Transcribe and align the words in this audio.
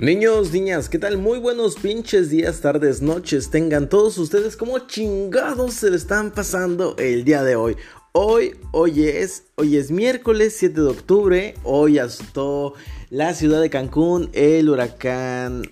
Niños, 0.00 0.52
niñas, 0.52 0.88
¿qué 0.88 0.96
tal? 0.96 1.18
Muy 1.18 1.40
buenos 1.40 1.74
pinches 1.74 2.30
días, 2.30 2.60
tardes, 2.60 3.02
noches. 3.02 3.50
Tengan 3.50 3.88
todos 3.88 4.16
ustedes 4.18 4.56
como 4.56 4.78
chingados 4.86 5.74
se 5.74 5.90
le 5.90 5.96
están 5.96 6.30
pasando 6.30 6.94
el 6.98 7.24
día 7.24 7.42
de 7.42 7.56
hoy. 7.56 7.76
Hoy, 8.12 8.54
hoy 8.70 9.08
es, 9.08 9.46
hoy 9.56 9.76
es 9.76 9.90
miércoles 9.90 10.54
7 10.56 10.82
de 10.82 10.86
octubre. 10.86 11.54
Hoy 11.64 11.98
azotó 11.98 12.74
la 13.10 13.34
ciudad 13.34 13.60
de 13.60 13.70
Cancún 13.70 14.30
el 14.34 14.70
huracán 14.70 15.62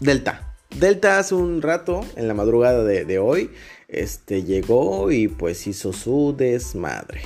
Delta. 0.00 0.56
Delta 0.74 1.18
hace 1.18 1.34
un 1.34 1.60
rato, 1.60 2.00
en 2.16 2.28
la 2.28 2.34
madrugada 2.34 2.82
de 2.82 3.18
hoy, 3.18 3.50
este 3.88 4.44
llegó 4.44 5.10
y 5.10 5.28
pues 5.28 5.66
hizo 5.66 5.92
su 5.92 6.34
desmadre. 6.36 7.22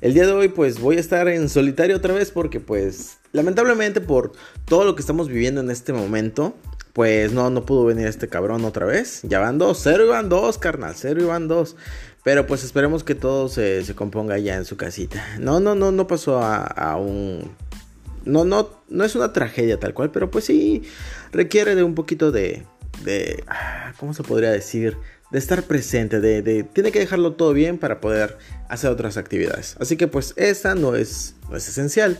El 0.00 0.12
día 0.12 0.26
de 0.26 0.32
hoy 0.32 0.48
pues 0.48 0.80
voy 0.80 0.96
a 0.96 1.00
estar 1.00 1.28
en 1.28 1.48
solitario 1.48 1.96
otra 1.96 2.12
vez 2.12 2.32
porque 2.32 2.58
pues 2.58 3.18
lamentablemente 3.32 4.00
por 4.00 4.32
todo 4.64 4.84
lo 4.84 4.96
que 4.96 5.00
estamos 5.00 5.28
viviendo 5.28 5.60
en 5.60 5.70
este 5.70 5.92
momento, 5.92 6.54
pues 6.92 7.32
no, 7.32 7.48
no 7.50 7.64
pudo 7.64 7.84
venir 7.84 8.08
este 8.08 8.28
cabrón 8.28 8.64
otra 8.64 8.86
vez. 8.86 9.20
Ya 9.22 9.38
van 9.38 9.58
dos, 9.58 9.80
cero 9.82 10.04
y 10.04 10.08
van 10.08 10.28
dos, 10.28 10.58
carnal, 10.58 10.94
cero 10.96 11.22
y 11.22 11.24
van 11.24 11.46
dos. 11.46 11.76
Pero 12.24 12.46
pues 12.46 12.64
esperemos 12.64 13.04
que 13.04 13.14
todo 13.14 13.48
se, 13.48 13.82
componga 13.94 14.36
ya 14.38 14.56
en 14.56 14.64
su 14.64 14.76
casita. 14.76 15.24
No, 15.38 15.60
no, 15.60 15.74
no, 15.74 15.92
no 15.92 16.06
pasó 16.06 16.40
a, 16.42 16.96
un... 16.96 17.50
No, 18.24 18.44
no, 18.44 18.82
no 18.88 19.04
es 19.04 19.14
una 19.14 19.32
tragedia 19.32 19.80
tal 19.80 19.94
cual, 19.94 20.10
pero 20.10 20.30
pues 20.30 20.44
sí 20.44 20.82
requiere 21.32 21.74
de 21.74 21.82
un 21.82 21.94
poquito 21.94 22.32
de... 22.32 22.66
de 23.04 23.42
ah, 23.46 23.94
¿Cómo 23.98 24.12
se 24.12 24.22
podría 24.22 24.50
decir? 24.50 24.98
De 25.30 25.38
estar 25.38 25.62
presente, 25.62 26.20
de, 26.20 26.42
de, 26.42 26.64
tiene 26.64 26.92
que 26.92 26.98
dejarlo 26.98 27.34
todo 27.34 27.52
bien 27.52 27.78
para 27.78 28.00
poder 28.00 28.38
hacer 28.68 28.90
otras 28.90 29.16
actividades. 29.16 29.76
Así 29.80 29.96
que 29.96 30.08
pues 30.08 30.34
esa 30.36 30.74
no 30.74 30.96
es, 30.96 31.34
no 31.48 31.56
es 31.56 31.68
esencial. 31.68 32.18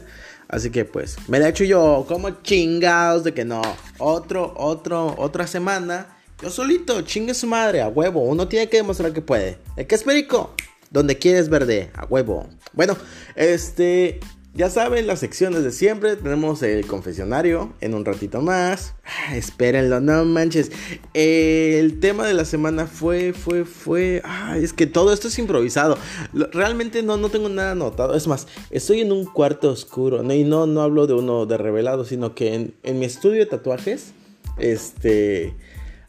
Así 0.49 0.71
que 0.71 0.85
pues 0.85 1.17
me 1.29 1.39
la 1.39 1.47
he 1.47 1.51
hecho 1.51 1.65
yo 1.65 2.05
como 2.09 2.31
chingados 2.43 3.23
de 3.25 3.33
que 3.35 3.45
no. 3.45 3.63
Otro, 3.99 4.53
otro, 4.57 5.15
otra 5.19 5.47
semana. 5.47 6.17
Yo 6.43 6.51
solito, 6.51 7.03
chingue 7.03 7.35
su 7.35 7.47
madre, 7.47 7.83
a 7.83 7.89
huevo. 7.89 8.23
Uno 8.23 8.49
tiene 8.49 8.69
que 8.69 8.79
demostrar 8.79 9.13
que 9.13 9.21
puede. 9.21 9.59
¿El 9.77 9.87
que 9.87 9.95
es 9.95 10.03
perico? 10.03 10.55
Donde 10.91 11.19
quieres 11.19 11.49
verde, 11.49 11.91
a 11.95 12.05
huevo. 12.07 12.49
Bueno, 12.73 12.97
este, 13.37 14.19
ya 14.53 14.69
saben, 14.69 15.07
las 15.07 15.21
secciones 15.21 15.63
de 15.63 15.71
siempre. 15.71 16.17
Tenemos 16.17 16.63
el 16.63 16.87
confesionario 16.87 17.73
en 17.81 17.95
un 17.95 18.05
ratito 18.05 18.43
más. 18.43 18.95
Ah, 19.05 19.37
espérenlo, 19.37 20.01
no 20.01 20.25
manches. 20.25 20.73
El 21.15 22.01
tema 22.01 22.27
de 22.27 22.35
la 22.35 22.45
semana 22.45 22.87
fue, 22.87 23.33
fue, 23.33 23.65
fue. 23.65 24.23
Ah, 24.25 24.59
es 24.59 24.73
que 24.73 24.87
todo 24.87 25.13
esto 25.13 25.29
es 25.29 25.39
improvisado. 25.39 25.97
Realmente 26.33 27.03
no, 27.03 27.17
no 27.17 27.29
tengo 27.29 27.49
nada 27.49 27.73
anotado. 27.73 28.15
Es 28.15 28.27
más, 28.27 28.49
estoy 28.71 29.01
en 29.01 29.13
un 29.13 29.25
cuarto 29.25 29.71
oscuro. 29.71 30.23
y 30.33 30.45
no, 30.45 30.67
no 30.67 30.83
hablo 30.83 31.07
de 31.07 31.15
uno 31.15 31.47
de 31.47 31.57
revelado, 31.57 32.05
sino 32.05 32.35
que 32.35 32.55
en, 32.55 32.75
en 32.83 32.99
mi 32.99 33.05
estudio 33.05 33.39
de 33.41 33.47
tatuajes. 33.47 34.15
Este 34.59 35.55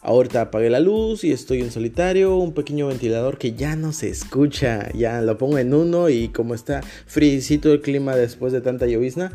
Ahorita 0.03 0.41
apagué 0.41 0.69
la 0.69 0.79
luz 0.79 1.23
y 1.23 1.31
estoy 1.31 1.61
en 1.61 1.69
solitario, 1.69 2.35
un 2.37 2.53
pequeño 2.53 2.87
ventilador 2.87 3.37
que 3.37 3.53
ya 3.53 3.75
no 3.75 3.93
se 3.93 4.09
escucha, 4.09 4.91
ya 4.93 5.21
lo 5.21 5.37
pongo 5.37 5.59
en 5.59 5.73
uno 5.73 6.09
y 6.09 6.29
como 6.29 6.55
está 6.55 6.81
frisito 7.05 7.71
el 7.71 7.81
clima 7.81 8.15
después 8.15 8.51
de 8.51 8.61
tanta 8.61 8.87
llovizna, 8.87 9.31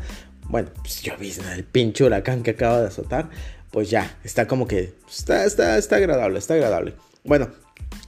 bueno, 0.49 0.69
pues 0.81 1.01
llovizna, 1.01 1.55
el 1.55 1.63
pinche 1.63 2.03
huracán 2.03 2.43
que 2.43 2.51
acaba 2.51 2.81
de 2.81 2.87
azotar, 2.87 3.29
pues 3.71 3.89
ya, 3.89 4.17
está 4.25 4.45
como 4.47 4.67
que, 4.67 4.93
está, 5.09 5.45
está, 5.45 5.77
está 5.77 5.95
agradable, 5.95 6.39
está 6.39 6.55
agradable. 6.55 6.95
Bueno, 7.23 7.49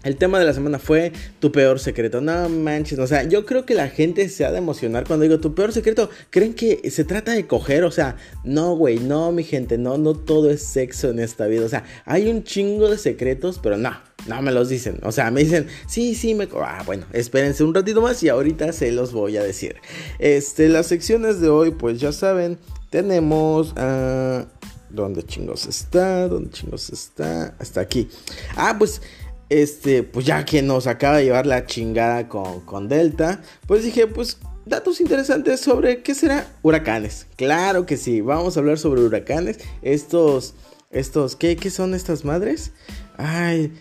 el 0.03 0.15
tema 0.15 0.39
de 0.39 0.45
la 0.45 0.53
semana 0.53 0.79
fue 0.79 1.11
tu 1.39 1.51
peor 1.51 1.79
secreto. 1.79 2.21
No 2.21 2.47
manches, 2.47 2.99
o 2.99 3.07
sea, 3.07 3.23
yo 3.23 3.45
creo 3.45 3.65
que 3.65 3.75
la 3.75 3.89
gente 3.89 4.29
se 4.29 4.45
ha 4.45 4.51
de 4.51 4.59
emocionar 4.59 5.05
cuando 5.05 5.23
digo 5.23 5.39
tu 5.39 5.53
peor 5.53 5.73
secreto. 5.73 6.09
¿Creen 6.29 6.53
que 6.53 6.89
se 6.89 7.03
trata 7.03 7.33
de 7.33 7.47
coger? 7.47 7.83
O 7.83 7.91
sea, 7.91 8.15
no, 8.45 8.75
güey, 8.75 8.99
no, 8.99 9.31
mi 9.31 9.43
gente, 9.43 9.77
no, 9.77 9.97
no 9.97 10.13
todo 10.13 10.49
es 10.51 10.63
sexo 10.63 11.09
en 11.09 11.19
esta 11.19 11.47
vida. 11.47 11.65
O 11.65 11.69
sea, 11.69 11.83
hay 12.05 12.29
un 12.29 12.43
chingo 12.43 12.89
de 12.89 12.97
secretos, 12.97 13.59
pero 13.61 13.75
no, 13.75 13.91
no 14.27 14.41
me 14.41 14.53
los 14.53 14.69
dicen. 14.69 14.99
O 15.03 15.11
sea, 15.11 15.31
me 15.31 15.43
dicen, 15.43 15.67
sí, 15.87 16.15
sí, 16.15 16.33
me. 16.33 16.47
Ah, 16.55 16.83
bueno, 16.85 17.05
espérense 17.11 17.65
un 17.65 17.75
ratito 17.75 18.01
más 18.01 18.23
y 18.23 18.29
ahorita 18.29 18.71
se 18.71 18.93
los 18.93 19.11
voy 19.11 19.35
a 19.35 19.43
decir. 19.43 19.75
Este, 20.19 20.69
las 20.69 20.87
secciones 20.87 21.41
de 21.41 21.49
hoy, 21.49 21.71
pues 21.71 21.99
ya 21.99 22.13
saben, 22.13 22.57
tenemos. 22.89 23.73
Uh, 23.73 24.45
¿Dónde 24.91 25.21
chingos 25.21 25.67
está? 25.67 26.27
¿Dónde 26.27 26.49
chingos 26.49 26.89
está? 26.89 27.53
Hasta 27.59 27.79
aquí. 27.79 28.09
Ah, 28.55 28.75
pues 28.79 29.01
este, 29.49 30.03
pues 30.03 30.25
ya 30.25 30.45
que 30.45 30.61
nos 30.61 30.87
acaba 30.87 31.17
de 31.17 31.25
llevar 31.25 31.45
la 31.45 31.65
chingada 31.65 32.27
con, 32.29 32.87
Delta, 32.87 33.41
pues 33.67 33.83
dije, 33.83 34.07
pues 34.07 34.37
datos 34.65 35.01
interesantes 35.01 35.59
sobre 35.59 36.03
qué 36.03 36.13
será 36.13 36.47
huracanes. 36.61 37.25
Claro 37.35 37.85
que 37.85 37.97
sí, 37.97 38.21
vamos 38.21 38.55
a 38.55 38.59
hablar 38.59 38.77
sobre 38.77 39.01
huracanes. 39.01 39.59
Estos, 39.81 40.53
estos, 40.91 41.35
¿qué, 41.35 41.55
qué 41.55 41.69
son 41.69 41.95
estas 41.95 42.23
madres? 42.25 42.71
Ay, 43.17 43.73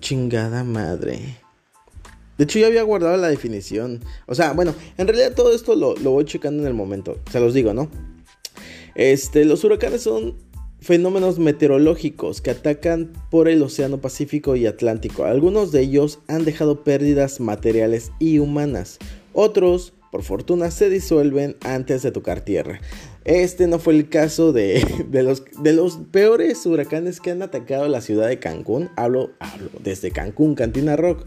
chingada 0.00 0.64
madre. 0.64 1.38
De 2.36 2.44
hecho, 2.44 2.58
ya 2.58 2.66
había 2.66 2.82
guardado 2.82 3.16
la 3.16 3.28
definición. 3.28 4.00
O 4.26 4.34
sea, 4.34 4.52
bueno, 4.52 4.74
en 4.98 5.06
realidad 5.06 5.34
todo 5.34 5.54
esto 5.54 5.76
lo, 5.76 5.94
lo 5.96 6.10
voy 6.10 6.24
checando 6.24 6.62
en 6.62 6.66
el 6.66 6.74
momento. 6.74 7.18
Se 7.30 7.38
los 7.38 7.54
digo, 7.54 7.72
¿no? 7.72 7.88
Este, 8.96 9.44
los 9.44 9.62
huracanes 9.64 10.02
son 10.02 10.36
fenómenos 10.84 11.38
meteorológicos 11.38 12.42
que 12.42 12.50
atacan 12.50 13.10
por 13.30 13.48
el 13.48 13.62
Océano 13.62 14.02
Pacífico 14.02 14.54
y 14.54 14.66
Atlántico. 14.66 15.24
Algunos 15.24 15.72
de 15.72 15.80
ellos 15.80 16.18
han 16.28 16.44
dejado 16.44 16.84
pérdidas 16.84 17.40
materiales 17.40 18.12
y 18.18 18.38
humanas. 18.38 18.98
Otros, 19.32 19.94
por 20.12 20.22
fortuna, 20.22 20.70
se 20.70 20.90
disuelven 20.90 21.56
antes 21.64 22.02
de 22.02 22.12
tocar 22.12 22.42
tierra. 22.42 22.82
Este 23.24 23.66
no 23.66 23.78
fue 23.78 23.94
el 23.94 24.10
caso 24.10 24.52
de, 24.52 24.84
los, 25.22 25.44
de 25.62 25.72
los 25.72 25.96
peores 26.12 26.66
huracanes 26.66 27.18
que 27.18 27.30
han 27.30 27.40
atacado 27.40 27.88
la 27.88 28.02
ciudad 28.02 28.28
de 28.28 28.38
Cancún. 28.38 28.90
Hablo, 28.94 29.30
hablo 29.38 29.70
desde 29.82 30.10
Cancún, 30.10 30.54
Cantina 30.54 30.96
Rock. 30.96 31.24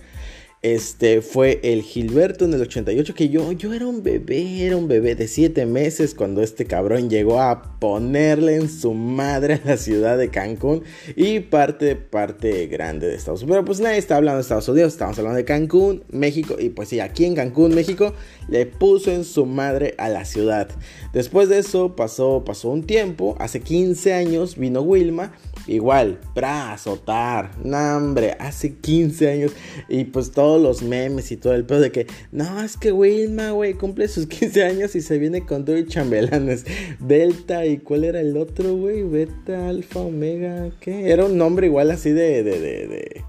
Este 0.64 1.22
fue 1.22 1.60
el 1.62 1.84
Gilberto 1.84 2.44
en 2.44 2.52
el 2.52 2.62
88, 2.62 3.14
que 3.14 3.30
yo, 3.30 3.52
yo 3.52 3.76
era 3.76 3.86
un 3.86 4.02
bebé, 4.02 4.66
era 4.66 4.76
un 4.76 4.88
bebé 4.88 5.14
de 5.14 5.28
7 5.28 5.68
meses 5.68 6.16
cuando 6.16 6.42
este 6.42 6.66
cabrón 6.66 7.12
llegó 7.12 7.40
a 7.40 7.78
ponerle 7.80 8.56
en 8.56 8.68
su 8.68 8.96
madre 8.96 9.62
a 9.64 9.68
la 9.68 9.78
ciudad 9.78 10.18
de 10.18 10.30
Cancún 10.30 10.82
y 11.16 11.42
parte, 11.42 11.96
parte 11.96 12.66
grande 12.66 13.08
de 13.08 13.14
Estados 13.14 13.44
Unidos. 13.44 13.58
Pero 13.58 13.66
pues 13.66 13.80
nadie 13.82 14.00
está 14.00 14.16
hablando 14.16 14.38
de 14.38 14.42
Estados 14.42 14.68
Unidos, 14.68 14.94
estamos 14.94 15.20
hablando 15.20 15.38
de 15.38 15.46
Cancún, 15.46 16.04
México, 16.10 16.56
y 16.60 16.70
pues 16.70 16.90
sí, 16.90 17.00
aquí 17.02 17.26
en 17.26 17.36
Cancún, 17.36 17.76
México, 17.76 18.16
le 18.50 18.66
puso 18.66 19.12
en 19.12 19.26
su 19.26 19.46
madre 19.46 19.94
a 20.00 20.10
la 20.10 20.26
ciudad. 20.26 20.70
Después 21.14 21.50
de 21.50 21.60
eso 21.60 21.96
pasó, 21.96 22.44
pasó 22.44 22.70
un 22.70 22.84
tiempo, 22.84 23.36
hace 23.40 23.60
15 23.60 24.12
años 24.12 24.58
vino 24.58 24.82
Wilma 24.82 25.34
Igual, 25.68 26.20
para 26.34 26.72
azotar, 26.72 27.52
hambre, 27.74 28.38
hace 28.40 28.76
15 28.76 29.30
años. 29.30 29.52
Y 29.90 30.06
pues 30.06 30.32
todos 30.32 30.62
los 30.62 30.82
memes 30.82 31.32
y 31.32 31.38
todo 31.38 31.54
el 31.54 31.66
pedo 31.66 31.82
de 31.82 31.92
que, 31.92 32.08
no, 32.32 32.62
es 32.62 32.78
que 32.78 32.94
Wilma, 32.94 33.52
güey, 33.52 33.74
cumple 33.74 34.08
sus 34.08 34.28
15 34.28 34.64
años 34.64 34.96
y 34.96 35.02
se 35.02 35.18
viene 35.18 35.46
con 35.46 35.66
y 35.68 35.86
chambelanes. 35.86 36.66
Delta, 37.00 37.66
¿y 37.66 37.80
cuál 37.80 38.06
era 38.06 38.22
el 38.22 38.38
otro, 38.38 38.76
güey? 38.76 39.04
Beta, 39.04 39.68
Alfa, 39.68 40.00
Omega, 40.00 40.72
¿qué? 40.80 41.12
Era 41.12 41.26
un 41.26 41.38
nombre 41.38 41.68
igual 41.68 41.92
así 41.92 42.12
de, 42.12 42.44
de, 42.44 42.60
de, 42.60 42.88
de... 42.88 43.24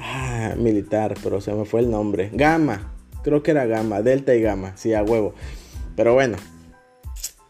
Ah, 0.00 0.54
militar, 0.56 1.14
pero 1.22 1.40
se 1.40 1.52
me 1.52 1.64
fue 1.64 1.80
el 1.80 1.90
nombre. 1.90 2.30
Gamma, 2.32 2.92
creo 3.22 3.42
que 3.44 3.52
era 3.52 3.66
Gamma, 3.66 4.02
Delta 4.02 4.34
y 4.34 4.42
Gamma, 4.42 4.76
sí, 4.76 4.92
a 4.92 5.04
huevo. 5.04 5.34
Pero 5.94 6.14
bueno, 6.14 6.36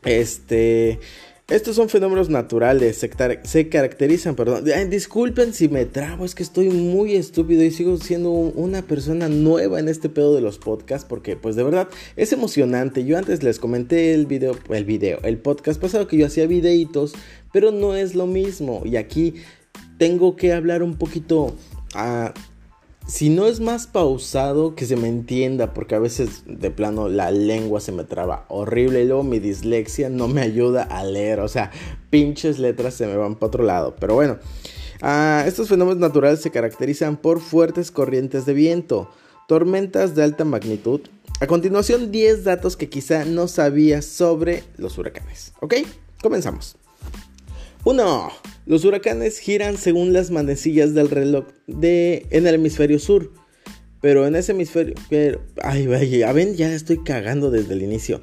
este... 0.04 0.98
Estos 1.50 1.74
son 1.74 1.88
fenómenos 1.88 2.30
naturales, 2.30 2.96
se, 2.98 3.68
caracterizan, 3.68 4.36
perdón. 4.36 4.64
disculpen 4.88 5.52
si 5.52 5.68
me 5.68 5.84
trabo, 5.84 6.24
es 6.24 6.36
que 6.36 6.44
estoy 6.44 6.70
muy 6.70 7.16
estúpido 7.16 7.64
y 7.64 7.72
sigo 7.72 7.96
siendo 7.96 8.30
una 8.30 8.82
persona 8.82 9.28
nueva 9.28 9.80
en 9.80 9.88
este 9.88 10.08
pedo 10.08 10.32
de 10.32 10.42
los 10.42 10.58
podcasts 10.58 11.04
porque 11.08 11.34
pues 11.34 11.56
de 11.56 11.64
verdad 11.64 11.88
es 12.14 12.32
emocionante. 12.32 13.04
Yo 13.04 13.18
antes 13.18 13.42
les 13.42 13.58
comenté 13.58 14.14
el 14.14 14.26
video, 14.26 14.56
el 14.68 14.84
video, 14.84 15.18
el 15.24 15.38
podcast 15.38 15.80
pasado 15.80 16.06
que 16.06 16.16
yo 16.16 16.26
hacía 16.26 16.46
videitos, 16.46 17.14
pero 17.52 17.72
no 17.72 17.96
es 17.96 18.14
lo 18.14 18.28
mismo 18.28 18.82
y 18.84 18.94
aquí 18.94 19.34
tengo 19.98 20.36
que 20.36 20.52
hablar 20.52 20.84
un 20.84 20.96
poquito 20.96 21.56
a 21.94 22.32
si 23.10 23.28
no 23.28 23.46
es 23.46 23.58
más 23.58 23.88
pausado, 23.88 24.76
que 24.76 24.86
se 24.86 24.94
me 24.94 25.08
entienda, 25.08 25.74
porque 25.74 25.96
a 25.96 25.98
veces 25.98 26.44
de 26.46 26.70
plano 26.70 27.08
la 27.08 27.32
lengua 27.32 27.80
se 27.80 27.90
me 27.90 28.04
traba 28.04 28.44
horrible 28.48 29.02
y 29.02 29.06
luego 29.06 29.24
mi 29.24 29.40
dislexia 29.40 30.08
no 30.08 30.28
me 30.28 30.42
ayuda 30.42 30.84
a 30.84 31.02
leer, 31.02 31.40
o 31.40 31.48
sea, 31.48 31.72
pinches 32.10 32.60
letras 32.60 32.94
se 32.94 33.08
me 33.08 33.16
van 33.16 33.34
para 33.34 33.48
otro 33.48 33.64
lado. 33.64 33.96
Pero 33.98 34.14
bueno, 34.14 34.38
ah, 35.02 35.42
estos 35.44 35.68
fenómenos 35.68 35.98
naturales 35.98 36.40
se 36.40 36.52
caracterizan 36.52 37.16
por 37.16 37.40
fuertes 37.40 37.90
corrientes 37.90 38.46
de 38.46 38.54
viento, 38.54 39.10
tormentas 39.48 40.14
de 40.14 40.22
alta 40.22 40.44
magnitud. 40.44 41.00
A 41.40 41.48
continuación, 41.48 42.12
10 42.12 42.44
datos 42.44 42.76
que 42.76 42.88
quizá 42.88 43.24
no 43.24 43.48
sabías 43.48 44.04
sobre 44.04 44.62
los 44.76 44.98
huracanes. 44.98 45.52
¿Ok? 45.60 45.74
Comenzamos. 46.22 46.76
1. 47.84 48.30
Los 48.66 48.84
huracanes 48.84 49.38
giran 49.38 49.76
según 49.76 50.12
las 50.12 50.30
manecillas 50.30 50.94
del 50.94 51.10
reloj 51.10 51.46
de, 51.66 52.26
en 52.30 52.46
el 52.46 52.56
hemisferio 52.56 52.98
sur. 52.98 53.32
Pero 54.00 54.26
en 54.26 54.36
ese 54.36 54.52
hemisferio... 54.52 54.94
Pero, 55.08 55.40
ay, 55.62 55.86
ya 56.18 56.32
ven, 56.32 56.54
ya 56.56 56.72
estoy 56.72 57.02
cagando 57.02 57.50
desde 57.50 57.74
el 57.74 57.82
inicio. 57.82 58.20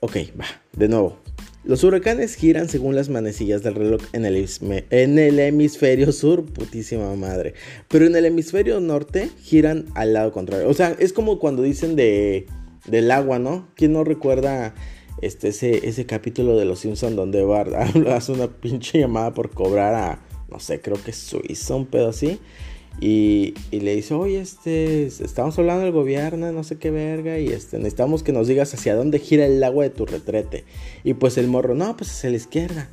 Ok, 0.00 0.16
va, 0.38 0.46
de 0.72 0.88
nuevo. 0.88 1.18
Los 1.62 1.84
huracanes 1.84 2.36
giran 2.36 2.70
según 2.70 2.94
las 2.94 3.10
manecillas 3.10 3.62
del 3.62 3.74
reloj 3.74 4.00
en 4.14 4.24
el, 4.24 4.48
en 4.90 5.18
el, 5.18 5.38
hemisferio 5.38 6.10
sur, 6.10 6.46
putísima 6.46 7.14
madre. 7.16 7.52
Pero 7.88 8.06
en 8.06 8.16
el 8.16 8.24
hemisferio 8.24 8.80
norte 8.80 9.28
giran 9.42 9.84
al 9.94 10.14
lado 10.14 10.32
contrario. 10.32 10.68
O 10.68 10.74
sea, 10.74 10.96
es 10.98 11.12
como 11.12 11.38
cuando 11.38 11.62
dicen 11.62 11.96
de, 11.96 12.46
del 12.86 13.10
agua, 13.10 13.38
¿no? 13.38 13.68
¿Quién 13.76 13.92
no 13.92 14.04
recuerda 14.04 14.74
este, 15.22 15.48
ese, 15.48 15.88
ese 15.88 16.06
capítulo 16.06 16.56
de 16.56 16.64
Los 16.64 16.80
Simpsons 16.80 17.16
donde 17.16 17.42
Bart 17.42 17.72
hace 18.08 18.32
una 18.32 18.48
pinche 18.48 18.98
llamada 18.98 19.34
por 19.34 19.50
cobrar 19.50 19.94
a, 19.94 20.18
no 20.50 20.60
sé, 20.60 20.80
creo 20.80 21.02
que 21.02 21.12
Suiza, 21.12 21.74
un 21.74 21.86
pedo 21.86 22.08
así? 22.08 22.38
Y, 23.00 23.54
le 23.70 23.94
dice, 23.94 24.14
oye, 24.14 24.40
este, 24.40 25.06
estamos 25.06 25.58
hablando 25.58 25.84
del 25.84 25.92
gobierno, 25.92 26.52
no 26.52 26.64
sé 26.64 26.76
qué 26.76 26.90
verga, 26.90 27.38
y 27.38 27.48
este, 27.48 27.78
necesitamos 27.78 28.22
que 28.22 28.32
nos 28.32 28.46
digas 28.46 28.74
hacia 28.74 28.94
dónde 28.94 29.18
gira 29.18 29.46
el 29.46 29.62
agua 29.64 29.84
de 29.84 29.90
tu 29.90 30.04
retrete. 30.04 30.64
Y 31.02 31.14
pues 31.14 31.38
el 31.38 31.46
morro, 31.46 31.74
no, 31.74 31.96
pues 31.96 32.10
hacia 32.10 32.30
la 32.30 32.36
izquierda. 32.36 32.90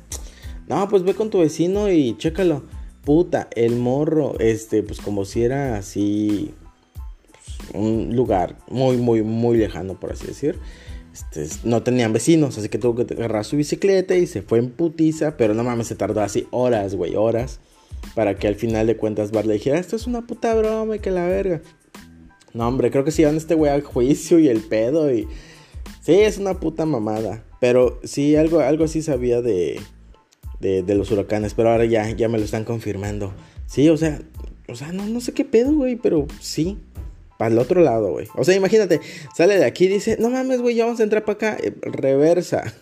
No, 0.66 0.88
pues 0.88 1.02
ve 1.02 1.14
con 1.14 1.30
tu 1.30 1.40
vecino 1.40 1.90
y 1.90 2.16
chécalo. 2.16 2.62
Puta, 3.04 3.48
el 3.54 3.76
morro, 3.76 4.38
este, 4.38 4.82
pues 4.82 5.00
como 5.00 5.24
si 5.24 5.42
era 5.42 5.76
así, 5.76 6.54
pues, 7.32 7.74
un 7.74 8.16
lugar 8.16 8.56
muy, 8.68 8.96
muy, 8.96 9.22
muy 9.22 9.58
lejano, 9.58 9.98
por 10.00 10.12
así 10.12 10.26
decir. 10.26 10.58
Este, 11.12 11.48
no 11.64 11.82
tenían 11.82 12.12
vecinos, 12.12 12.58
así 12.58 12.68
que 12.68 12.78
tuvo 12.78 13.04
que 13.04 13.14
agarrar 13.14 13.44
su 13.44 13.56
bicicleta 13.56 14.16
y 14.16 14.26
se 14.26 14.42
fue 14.42 14.58
en 14.58 14.70
putiza, 14.70 15.36
pero 15.36 15.54
no 15.54 15.64
mames, 15.64 15.88
se 15.88 15.94
tardó 15.94 16.20
así 16.20 16.46
horas, 16.50 16.94
güey, 16.94 17.16
horas 17.16 17.60
para 18.14 18.36
que 18.36 18.48
al 18.48 18.54
final 18.54 18.86
de 18.86 18.96
cuentas 18.96 19.30
Bart 19.30 19.46
le 19.46 19.54
dijera, 19.54 19.78
esto 19.78 19.96
es 19.96 20.06
una 20.06 20.26
puta 20.26 20.54
broma 20.54 20.96
y 20.96 20.98
que 20.98 21.10
la 21.10 21.26
verga. 21.26 21.60
No, 22.54 22.66
hombre, 22.66 22.90
creo 22.90 23.04
que 23.04 23.10
si 23.10 23.24
van 23.24 23.36
este 23.36 23.54
güey 23.54 23.70
al 23.70 23.82
juicio 23.82 24.38
y 24.38 24.48
el 24.48 24.60
pedo 24.60 25.12
y... 25.12 25.28
Sí, 26.00 26.14
es 26.14 26.38
una 26.38 26.58
puta 26.58 26.86
mamada. 26.86 27.44
Pero 27.60 28.00
sí, 28.02 28.36
algo, 28.36 28.60
algo 28.60 28.88
sí 28.88 29.02
sabía 29.02 29.42
de, 29.42 29.80
de, 30.60 30.94
los 30.94 31.10
huracanes, 31.10 31.54
pero 31.54 31.70
ahora 31.70 31.84
ya, 31.84 32.08
ya 32.10 32.28
me 32.28 32.38
lo 32.38 32.44
están 32.44 32.64
confirmando. 32.64 33.32
Sí, 33.66 33.88
o 33.88 33.96
sea, 33.96 34.20
o 34.68 34.74
sea, 34.74 34.92
no, 34.92 35.06
no 35.06 35.20
sé 35.20 35.32
qué 35.32 35.44
pedo, 35.44 35.72
güey, 35.74 35.96
pero 35.96 36.26
sí. 36.40 36.78
Para 37.38 37.52
el 37.52 37.58
otro 37.58 37.80
lado, 37.82 38.10
güey. 38.10 38.26
O 38.34 38.44
sea, 38.44 38.54
imagínate, 38.54 39.00
sale 39.36 39.58
de 39.58 39.64
aquí 39.64 39.84
y 39.84 39.88
dice, 39.88 40.16
no 40.18 40.28
mames, 40.28 40.60
güey, 40.60 40.74
ya 40.74 40.84
vamos 40.84 41.00
a 41.00 41.04
entrar 41.04 41.24
para 41.24 41.34
acá. 41.34 41.56
Eh, 41.62 41.72
reversa. 41.82 42.74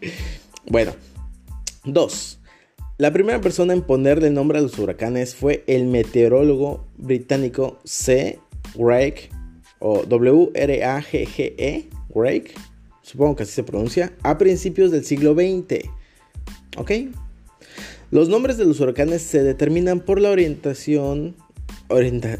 bueno. 0.66 0.92
Dos. 1.84 2.38
La 2.96 3.12
primera 3.12 3.40
persona 3.40 3.72
en 3.74 3.82
ponerle 3.82 4.30
nombre 4.30 4.58
a 4.58 4.60
los 4.60 4.78
huracanes 4.78 5.36
fue 5.36 5.62
el 5.66 5.84
meteorólogo 5.84 6.84
británico 6.96 7.78
C. 7.84 8.40
Greg 8.74 9.30
o 9.78 10.04
W-R-A-G-G-E, 10.04 11.88
Greg, 12.14 12.52
supongo 13.02 13.36
que 13.36 13.44
así 13.44 13.52
se 13.52 13.62
pronuncia, 13.62 14.12
a 14.22 14.38
principios 14.38 14.90
del 14.90 15.04
siglo 15.04 15.34
XX. 15.34 15.88
¿Ok? 16.76 16.90
Los 18.10 18.28
nombres 18.28 18.56
de 18.56 18.64
los 18.64 18.80
huracanes 18.80 19.22
se 19.22 19.42
determinan 19.42 20.00
por 20.00 20.20
la 20.20 20.30
orientación, 20.30 21.36
orienta, 21.88 22.38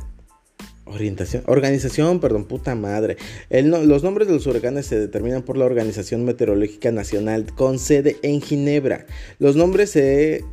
Orientación, 0.91 1.43
organización, 1.47 2.19
perdón, 2.19 2.47
puta 2.47 2.75
madre. 2.75 3.17
los 3.51 4.03
nombres 4.03 4.27
de 4.27 4.35
los 4.35 4.47
huracanes 4.47 4.87
se 4.87 4.99
determinan 4.99 5.43
por 5.43 5.59
la 5.59 5.67
Organización 5.67 6.25
Meteorológica 6.25 6.91
Nacional 6.93 7.47
con 7.55 7.79
sede 7.79 8.17
en 8.23 8.41
Ginebra. 8.41 9.07
Los 9.39 9.55
nombres 9.55 9.91
se 9.91 10.45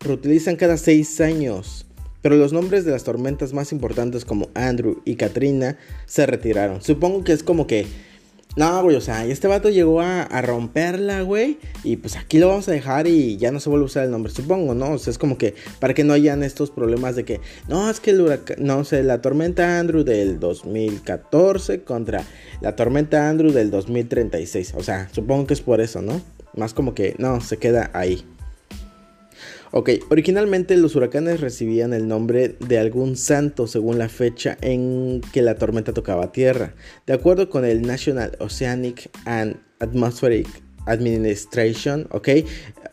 reutilizan 0.00 0.56
cada 0.56 0.76
seis 0.76 1.20
años, 1.20 1.86
pero 2.20 2.36
los 2.36 2.52
nombres 2.52 2.84
de 2.84 2.90
las 2.90 3.04
tormentas 3.04 3.52
más 3.52 3.70
importantes 3.72 4.24
como 4.24 4.48
Andrew 4.54 5.00
y 5.04 5.14
Katrina 5.14 5.78
se 6.06 6.26
retiraron. 6.26 6.82
Supongo 6.82 7.22
que 7.22 7.32
es 7.32 7.42
como 7.42 7.66
que 7.66 7.86
no, 8.56 8.82
güey, 8.82 8.96
o 8.96 9.02
sea, 9.02 9.26
este 9.26 9.48
vato 9.48 9.68
llegó 9.68 10.00
a, 10.00 10.26
romperla, 10.40 11.20
güey. 11.20 11.58
Y 11.84 11.96
pues 11.96 12.16
aquí 12.16 12.38
lo 12.38 12.48
vamos 12.48 12.66
a 12.68 12.72
dejar 12.72 13.06
y 13.06 13.36
ya 13.36 13.52
no 13.52 13.60
se 13.60 13.68
vuelve 13.68 13.84
a 13.84 13.86
usar 13.86 14.04
el 14.04 14.10
nombre, 14.10 14.32
supongo, 14.32 14.74
¿no? 14.74 14.92
O 14.92 14.98
sea, 14.98 15.10
es 15.10 15.18
como 15.18 15.36
que 15.36 15.54
para 15.78 15.92
que 15.92 16.04
no 16.04 16.14
hayan 16.14 16.42
estos 16.42 16.70
problemas 16.70 17.16
de 17.16 17.24
que, 17.24 17.40
no, 17.68 17.90
es 17.90 18.00
que 18.00 18.12
el 18.12 18.22
huracán, 18.22 18.56
no 18.60 18.82
sé, 18.84 19.02
la 19.02 19.20
tormenta 19.20 19.78
Andrew 19.78 20.04
del 20.04 20.40
2014 20.40 21.82
contra 21.82 22.24
la 22.62 22.74
tormenta 22.76 23.28
Andrew 23.28 23.52
del 23.52 23.70
2036. 23.70 24.72
O 24.76 24.82
sea, 24.82 25.08
supongo 25.12 25.46
que 25.46 25.54
es 25.54 25.60
por 25.60 25.82
eso, 25.82 26.00
¿no? 26.00 26.22
Más 26.54 26.72
como 26.72 26.94
que, 26.94 27.14
no, 27.18 27.42
se 27.42 27.58
queda 27.58 27.90
ahí. 27.92 28.24
Ok, 29.72 29.90
originalmente 30.10 30.76
los 30.76 30.94
huracanes 30.94 31.40
recibían 31.40 31.92
el 31.92 32.06
nombre 32.06 32.56
de 32.60 32.78
algún 32.78 33.16
santo 33.16 33.66
según 33.66 33.98
la 33.98 34.08
fecha 34.08 34.56
en 34.60 35.20
que 35.32 35.42
la 35.42 35.56
tormenta 35.56 35.92
tocaba 35.92 36.30
tierra. 36.32 36.74
De 37.06 37.12
acuerdo 37.12 37.50
con 37.50 37.64
el 37.64 37.82
National 37.82 38.36
Oceanic 38.38 39.10
and 39.24 39.56
Atmospheric 39.80 40.48
Administration, 40.86 42.06
ok, 42.12 42.28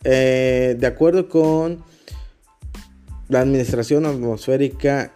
eh, 0.04 0.76
de 0.78 0.86
acuerdo 0.86 1.28
con 1.28 1.84
la 3.28 3.40
Administración 3.40 4.04
Atmosférica 4.04 5.12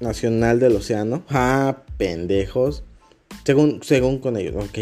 Nacional 0.00 0.60
del 0.60 0.76
Océano, 0.76 1.24
ah, 1.28 1.82
pendejos, 1.96 2.84
según, 3.44 3.82
según 3.82 4.20
con 4.20 4.36
ellos, 4.36 4.54
ok, 4.56 4.78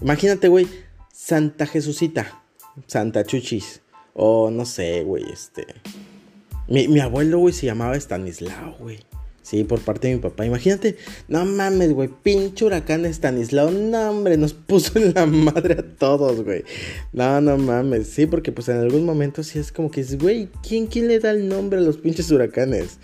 imagínate, 0.00 0.46
güey, 0.46 0.68
Santa 1.12 1.66
Jesucita, 1.66 2.44
Santa 2.86 3.24
Chuchis. 3.24 3.82
O 4.14 4.50
no 4.50 4.64
sé, 4.64 5.02
güey, 5.04 5.24
este. 5.32 5.66
Mi, 6.68 7.00
abuelo, 7.00 7.38
güey, 7.38 7.52
se 7.52 7.66
llamaba 7.66 7.96
Stanislao, 7.96 8.76
güey. 8.78 9.00
Sí, 9.42 9.64
por 9.64 9.80
parte 9.80 10.06
de 10.06 10.14
mi 10.14 10.20
papá. 10.20 10.46
Imagínate, 10.46 10.96
no 11.26 11.44
mames, 11.44 11.92
güey, 11.92 12.08
pinche 12.22 12.64
huracán 12.64 13.04
Stanislao. 13.06 13.70
No, 13.70 14.10
hombre, 14.10 14.36
nos 14.36 14.52
puso 14.68 14.98
en 14.98 15.12
la 15.14 15.26
madre 15.26 15.74
a 15.80 15.82
todos, 15.82 16.44
güey. 16.44 16.64
No, 17.12 17.40
no 17.40 17.58
mames. 17.58 18.08
Sí, 18.08 18.26
porque 18.26 18.52
pues 18.52 18.68
en 18.68 18.76
algún 18.76 19.04
momento 19.04 19.42
sí 19.42 19.58
es 19.58 19.72
como 19.72 19.90
que 19.90 20.02
es, 20.02 20.18
güey, 20.18 20.48
¿quién, 20.62 20.86
¿quién 20.86 21.08
le 21.08 21.18
da 21.18 21.32
el 21.32 21.48
nombre 21.48 21.80
a 21.80 21.82
los 21.82 21.96
pinches 21.96 22.30
huracanes? 22.30 22.98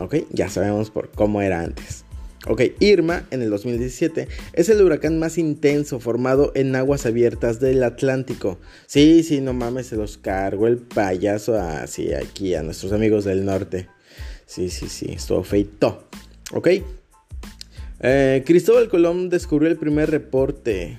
Ok, 0.00 0.16
ya 0.30 0.48
sabemos 0.48 0.90
por 0.90 1.10
cómo 1.10 1.40
era 1.42 1.60
antes. 1.60 2.05
Ok, 2.48 2.62
Irma 2.78 3.26
en 3.32 3.42
el 3.42 3.50
2017 3.50 4.28
es 4.52 4.68
el 4.68 4.80
huracán 4.80 5.18
más 5.18 5.36
intenso 5.36 5.98
formado 5.98 6.52
en 6.54 6.76
aguas 6.76 7.04
abiertas 7.04 7.58
del 7.58 7.82
Atlántico. 7.82 8.58
Sí, 8.86 9.24
sí, 9.24 9.40
no 9.40 9.52
mames, 9.52 9.88
se 9.88 9.96
los 9.96 10.16
cargó 10.16 10.68
el 10.68 10.78
payaso 10.78 11.58
así 11.58 12.14
aquí 12.14 12.54
a 12.54 12.62
nuestros 12.62 12.92
amigos 12.92 13.24
del 13.24 13.44
norte. 13.44 13.88
Sí, 14.46 14.70
sí, 14.70 14.88
sí, 14.88 15.12
estuvo 15.12 15.42
feito. 15.42 16.08
Ok. 16.52 16.68
Eh, 18.00 18.42
Cristóbal 18.46 18.88
Colón 18.88 19.28
descubrió 19.28 19.68
el 19.68 19.76
primer 19.76 20.10
reporte 20.10 20.98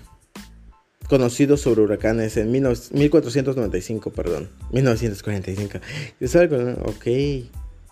conocido 1.07 1.55
sobre 1.55 1.81
huracanes 1.81 2.35
en 2.35 2.51
1495, 2.51 4.11
perdón, 4.11 4.49
1945. 4.73 5.79
Cristóbal 6.19 6.49
Colón, 6.49 6.77
ok. 6.83 7.07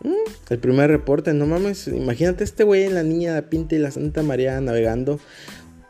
Mm, 0.04 0.30
el 0.50 0.60
primer 0.60 0.90
reporte, 0.90 1.34
no 1.34 1.46
mames. 1.46 1.88
Imagínate 1.88 2.44
este 2.44 2.64
güey, 2.64 2.90
la 2.90 3.04
niña 3.04 3.34
de 3.34 3.42
Pinta 3.44 3.76
y 3.76 3.80
la 3.80 3.92
Santa 3.92 4.24
María 4.24 4.60
navegando, 4.62 5.20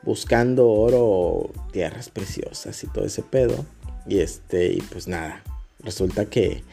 buscando 0.03 0.67
oro, 0.69 1.51
tierras 1.71 2.09
preciosas 2.09 2.83
y 2.83 2.87
todo 2.87 3.05
ese 3.05 3.21
pedo. 3.23 3.65
Y 4.07 4.19
este, 4.19 4.73
y 4.73 4.81
pues 4.81 5.07
nada. 5.07 5.43
Resulta 5.83 6.25
que, 6.25 6.63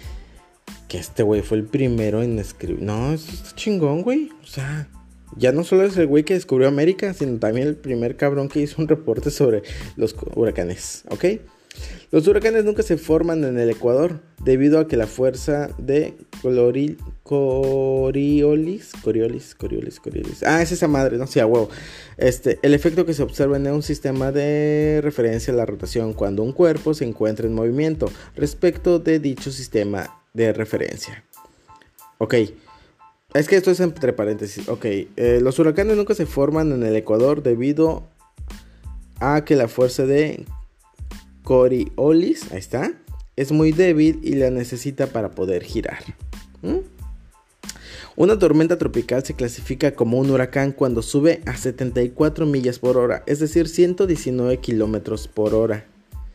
que 0.88 0.98
este 0.98 1.22
güey 1.22 1.42
fue 1.42 1.58
el 1.58 1.64
primero 1.64 2.22
en 2.22 2.38
escribir. 2.38 2.82
No, 2.82 3.12
es 3.12 3.54
chingón, 3.56 4.02
güey. 4.02 4.30
O 4.42 4.46
sea, 4.46 4.88
ya 5.36 5.52
no 5.52 5.64
solo 5.64 5.84
es 5.84 5.96
el 5.96 6.06
güey 6.06 6.24
que 6.24 6.34
descubrió 6.34 6.68
América, 6.68 7.14
sino 7.14 7.38
también 7.38 7.66
el 7.66 7.76
primer 7.76 8.16
cabrón 8.16 8.48
que 8.48 8.60
hizo 8.60 8.80
un 8.80 8.88
reporte 8.88 9.30
sobre 9.30 9.62
los 9.96 10.14
huracanes, 10.34 11.04
¿ok? 11.08 11.24
Los 12.10 12.26
huracanes 12.28 12.64
nunca 12.64 12.82
se 12.82 12.98
forman 12.98 13.42
en 13.44 13.58
el 13.58 13.70
Ecuador 13.70 14.20
debido 14.44 14.78
a 14.78 14.86
que 14.86 14.98
la 14.98 15.06
fuerza 15.06 15.70
de 15.78 16.14
Coriolis, 16.42 16.98
Coriolis, 17.22 18.92
Coriolis, 19.02 19.98
Coriolis. 19.98 20.42
Ah, 20.42 20.60
es 20.60 20.72
esa 20.72 20.88
madre, 20.88 21.16
no 21.16 21.26
sé, 21.26 21.40
a 21.40 21.46
huevo. 21.46 21.70
Este, 22.18 22.58
el 22.62 22.74
efecto 22.74 23.06
que 23.06 23.14
se 23.14 23.22
observa 23.22 23.56
en 23.56 23.66
un 23.68 23.82
sistema 23.82 24.30
de 24.30 25.00
referencia 25.02 25.54
a 25.54 25.56
la 25.56 25.64
rotación 25.64 26.12
cuando 26.12 26.42
un 26.42 26.52
cuerpo 26.52 26.92
se 26.92 27.06
encuentra 27.06 27.46
en 27.46 27.54
movimiento 27.54 28.12
respecto 28.36 28.98
de 28.98 29.18
dicho 29.18 29.50
sistema 29.50 30.22
de 30.34 30.52
referencia. 30.52 31.24
Ok. 32.18 32.34
Es 33.32 33.48
que 33.48 33.56
esto 33.56 33.70
es 33.70 33.80
entre 33.80 34.12
paréntesis. 34.12 34.68
Ok. 34.68 34.84
Eh, 34.84 35.40
los 35.40 35.58
huracanes 35.58 35.96
nunca 35.96 36.14
se 36.14 36.26
forman 36.26 36.72
en 36.72 36.82
el 36.82 36.94
Ecuador 36.94 37.42
debido 37.42 38.06
a 39.20 39.44
que 39.46 39.56
la 39.56 39.68
fuerza 39.68 40.04
de 40.04 40.44
Coriolis, 41.42 42.50
ahí 42.52 42.58
está, 42.58 42.92
es 43.36 43.52
muy 43.52 43.72
débil 43.72 44.20
y 44.22 44.34
la 44.34 44.50
necesita 44.50 45.06
para 45.06 45.30
poder 45.30 45.64
girar. 45.64 46.02
Una 48.14 48.38
tormenta 48.38 48.76
tropical 48.78 49.24
se 49.24 49.34
clasifica 49.34 49.94
como 49.94 50.18
un 50.18 50.30
huracán 50.30 50.72
cuando 50.72 51.02
sube 51.02 51.40
a 51.46 51.56
74 51.56 52.46
millas 52.46 52.78
por 52.78 52.98
hora, 52.98 53.22
es 53.26 53.40
decir, 53.40 53.68
119 53.68 54.58
kilómetros 54.58 55.28
por 55.28 55.54
hora. 55.54 55.86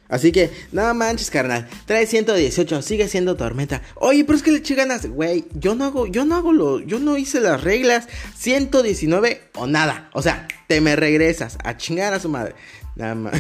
Así 0.10 0.32
que, 0.32 0.50
no 0.72 0.94
manches, 0.94 1.30
carnal. 1.30 1.68
Trae 1.86 2.08
118, 2.08 2.82
sigue 2.82 3.08
siendo 3.10 3.36
tormenta. 3.36 3.82
Oye, 3.96 4.24
pero 4.24 4.38
es 4.38 4.44
que 4.44 4.52
le 4.52 4.60
eché 4.60 4.76
ganas. 4.76 5.06
Güey, 5.06 5.46
yo 5.54 5.76
no 5.76 5.84
hago, 5.84 6.08
yo 6.08 6.24
no 6.24 6.36
hago 6.36 6.54
lo, 6.54 6.80
yo 6.80 7.00
no 7.00 7.18
hice 7.18 7.42
las 7.42 7.62
reglas. 7.62 8.08
119 8.38 9.42
o 9.56 9.68
nada. 9.68 10.10
O 10.14 10.22
sea, 10.22 10.48
te 10.68 10.80
me 10.80 10.96
regresas 10.96 11.58
a 11.64 11.76
chingar 11.76 12.14
a 12.14 12.20
su 12.20 12.30
madre. 12.30 12.56
Nada 12.96 13.16
más. 13.16 13.34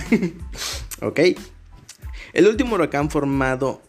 ok. 1.01 1.19
El 2.37 2.45
último 2.45 2.75
huracán 2.75 3.09
formado 3.09 3.81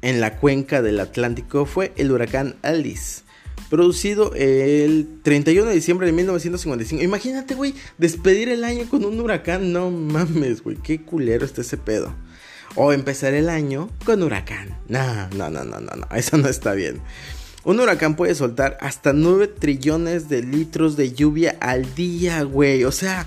en 0.00 0.20
la 0.20 0.36
cuenca 0.36 0.80
del 0.80 1.00
Atlántico 1.00 1.66
fue 1.66 1.92
el 1.96 2.12
huracán 2.12 2.54
Alice, 2.62 3.22
producido 3.68 4.32
el 4.36 5.08
31 5.24 5.68
de 5.68 5.74
diciembre 5.74 6.06
de 6.06 6.12
1955. 6.12 7.02
Imagínate, 7.02 7.56
güey, 7.56 7.74
despedir 7.98 8.48
el 8.48 8.62
año 8.62 8.88
con 8.88 9.04
un 9.04 9.18
huracán. 9.18 9.72
No 9.72 9.90
mames, 9.90 10.62
güey, 10.62 10.76
qué 10.76 11.02
culero 11.02 11.44
está 11.44 11.62
ese 11.62 11.78
pedo. 11.78 12.14
O 12.76 12.92
empezar 12.92 13.34
el 13.34 13.48
año 13.48 13.90
con 14.04 14.22
huracán. 14.22 14.78
No, 14.86 15.28
no, 15.30 15.50
no, 15.50 15.64
no, 15.64 15.80
no, 15.80 15.96
no, 15.96 16.06
eso 16.14 16.36
no 16.36 16.48
está 16.48 16.74
bien. 16.74 17.00
Un 17.64 17.80
huracán 17.80 18.14
puede 18.14 18.36
soltar 18.36 18.78
hasta 18.80 19.14
9 19.14 19.48
trillones 19.48 20.28
de 20.28 20.44
litros 20.44 20.96
de 20.96 21.12
lluvia 21.12 21.56
al 21.58 21.92
día, 21.96 22.44
güey. 22.44 22.84
O 22.84 22.92
sea, 22.92 23.26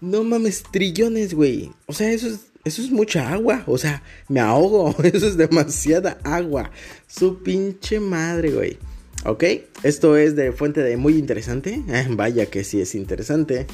no 0.00 0.24
mames, 0.24 0.64
trillones, 0.72 1.32
güey. 1.32 1.70
O 1.86 1.92
sea, 1.92 2.10
eso 2.10 2.26
es, 2.26 2.46
eso 2.66 2.82
es 2.82 2.90
mucha 2.90 3.32
agua. 3.32 3.62
O 3.66 3.78
sea, 3.78 4.02
me 4.28 4.40
ahogo. 4.40 4.94
Eso 5.04 5.28
es 5.28 5.36
demasiada 5.36 6.18
agua. 6.24 6.72
Su 7.06 7.44
pinche 7.44 8.00
madre, 8.00 8.50
güey. 8.50 8.78
¿Ok? 9.24 9.44
Esto 9.84 10.16
es 10.16 10.34
de 10.34 10.50
fuente 10.50 10.82
de 10.82 10.96
muy 10.96 11.16
interesante. 11.16 11.80
Eh, 11.88 12.06
vaya 12.10 12.46
que 12.46 12.64
sí 12.64 12.80
es 12.80 12.96
interesante. 12.96 13.68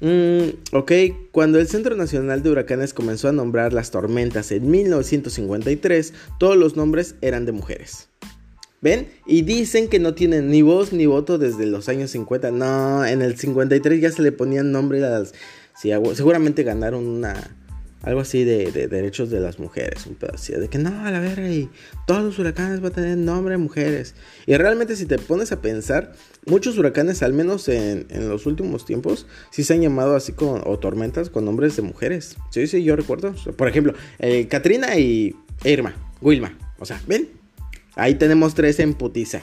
Mm, 0.00 0.50
ok, 0.72 0.92
cuando 1.32 1.58
el 1.58 1.66
Centro 1.66 1.96
Nacional 1.96 2.44
de 2.44 2.50
Huracanes 2.50 2.94
comenzó 2.94 3.28
a 3.28 3.32
nombrar 3.32 3.72
las 3.72 3.90
tormentas 3.90 4.52
en 4.52 4.70
1953, 4.70 6.12
todos 6.38 6.56
los 6.56 6.76
nombres 6.76 7.16
eran 7.22 7.44
de 7.44 7.52
mujeres. 7.52 8.08
¿Ven? 8.82 9.08
Y 9.26 9.42
dicen 9.42 9.88
que 9.88 9.98
no 9.98 10.14
tienen 10.14 10.48
ni 10.50 10.62
voz 10.62 10.92
ni 10.92 11.06
voto 11.06 11.38
desde 11.38 11.66
los 11.66 11.88
años 11.88 12.12
50. 12.12 12.52
No, 12.52 13.04
en 13.04 13.20
el 13.22 13.36
53 13.36 14.00
ya 14.00 14.12
se 14.12 14.22
le 14.22 14.30
ponían 14.30 14.70
nombre 14.70 15.04
a 15.04 15.10
las... 15.10 15.34
seguramente 15.74 16.62
ganaron 16.62 17.04
una... 17.08 17.34
Algo 18.02 18.20
así 18.20 18.44
de, 18.44 18.70
derechos 18.88 19.30
de 19.30 19.40
las 19.40 19.58
mujeres, 19.58 20.06
un 20.06 20.14
pedacito 20.14 20.60
de 20.60 20.68
que 20.68 20.78
no, 20.78 21.04
a 21.04 21.10
la 21.10 21.18
verga, 21.18 21.48
y 21.50 21.68
todos 22.06 22.22
los 22.22 22.38
huracanes 22.38 22.80
van 22.80 22.92
a 22.92 22.94
tener 22.94 23.16
nombre 23.16 23.52
de 23.52 23.58
mujeres. 23.58 24.14
Y 24.46 24.54
realmente 24.56 24.94
si 24.96 25.06
te 25.06 25.18
pones 25.18 25.50
a 25.50 25.60
pensar, 25.60 26.12
muchos 26.44 26.78
huracanes, 26.78 27.22
al 27.22 27.32
menos 27.32 27.68
en, 27.68 28.06
los 28.28 28.46
últimos 28.46 28.84
tiempos, 28.84 29.26
sí 29.50 29.64
se 29.64 29.74
han 29.74 29.80
llamado 29.80 30.14
así 30.14 30.32
con, 30.32 30.62
o 30.64 30.78
tormentas 30.78 31.30
con 31.30 31.44
nombres 31.44 31.74
de 31.76 31.82
mujeres. 31.82 32.36
Sí, 32.50 32.66
sí, 32.66 32.84
yo 32.84 32.94
recuerdo. 32.96 33.34
Por 33.56 33.68
ejemplo, 33.68 33.94
eh, 34.18 34.46
Katrina 34.46 34.96
y 34.98 35.34
Irma, 35.64 35.94
Wilma. 36.20 36.56
O 36.78 36.84
sea, 36.84 37.00
¿ven? 37.06 37.30
Ahí 37.96 38.14
tenemos 38.16 38.54
tres 38.54 38.78
en 38.78 38.94
putiza. 38.94 39.40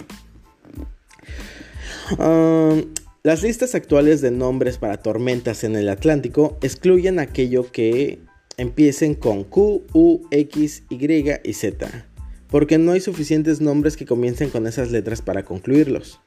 Um, 2.18 2.94
las 3.24 3.42
listas 3.42 3.74
actuales 3.74 4.22
de 4.22 4.32
nombres 4.32 4.78
para 4.78 4.98
tormentas 4.98 5.64
en 5.64 5.76
el 5.76 5.90
Atlántico 5.90 6.58
excluyen 6.62 7.20
aquello 7.20 7.72
que 7.72 8.20
empiecen 8.58 9.16
con 9.16 9.44
Q, 9.44 9.84
U, 9.94 10.22
X, 10.32 10.84
Y 10.90 11.30
y 11.44 11.54
Z, 11.54 12.06
porque 12.50 12.78
no 12.78 12.92
hay 12.92 13.02
suficientes 13.02 13.62
nombres 13.62 13.98
que 13.98 14.06
comiencen 14.06 14.50
con 14.50 14.68
esas 14.68 14.92
letras 14.92 15.22
para 15.22 15.44
concluirlos. 15.44 16.20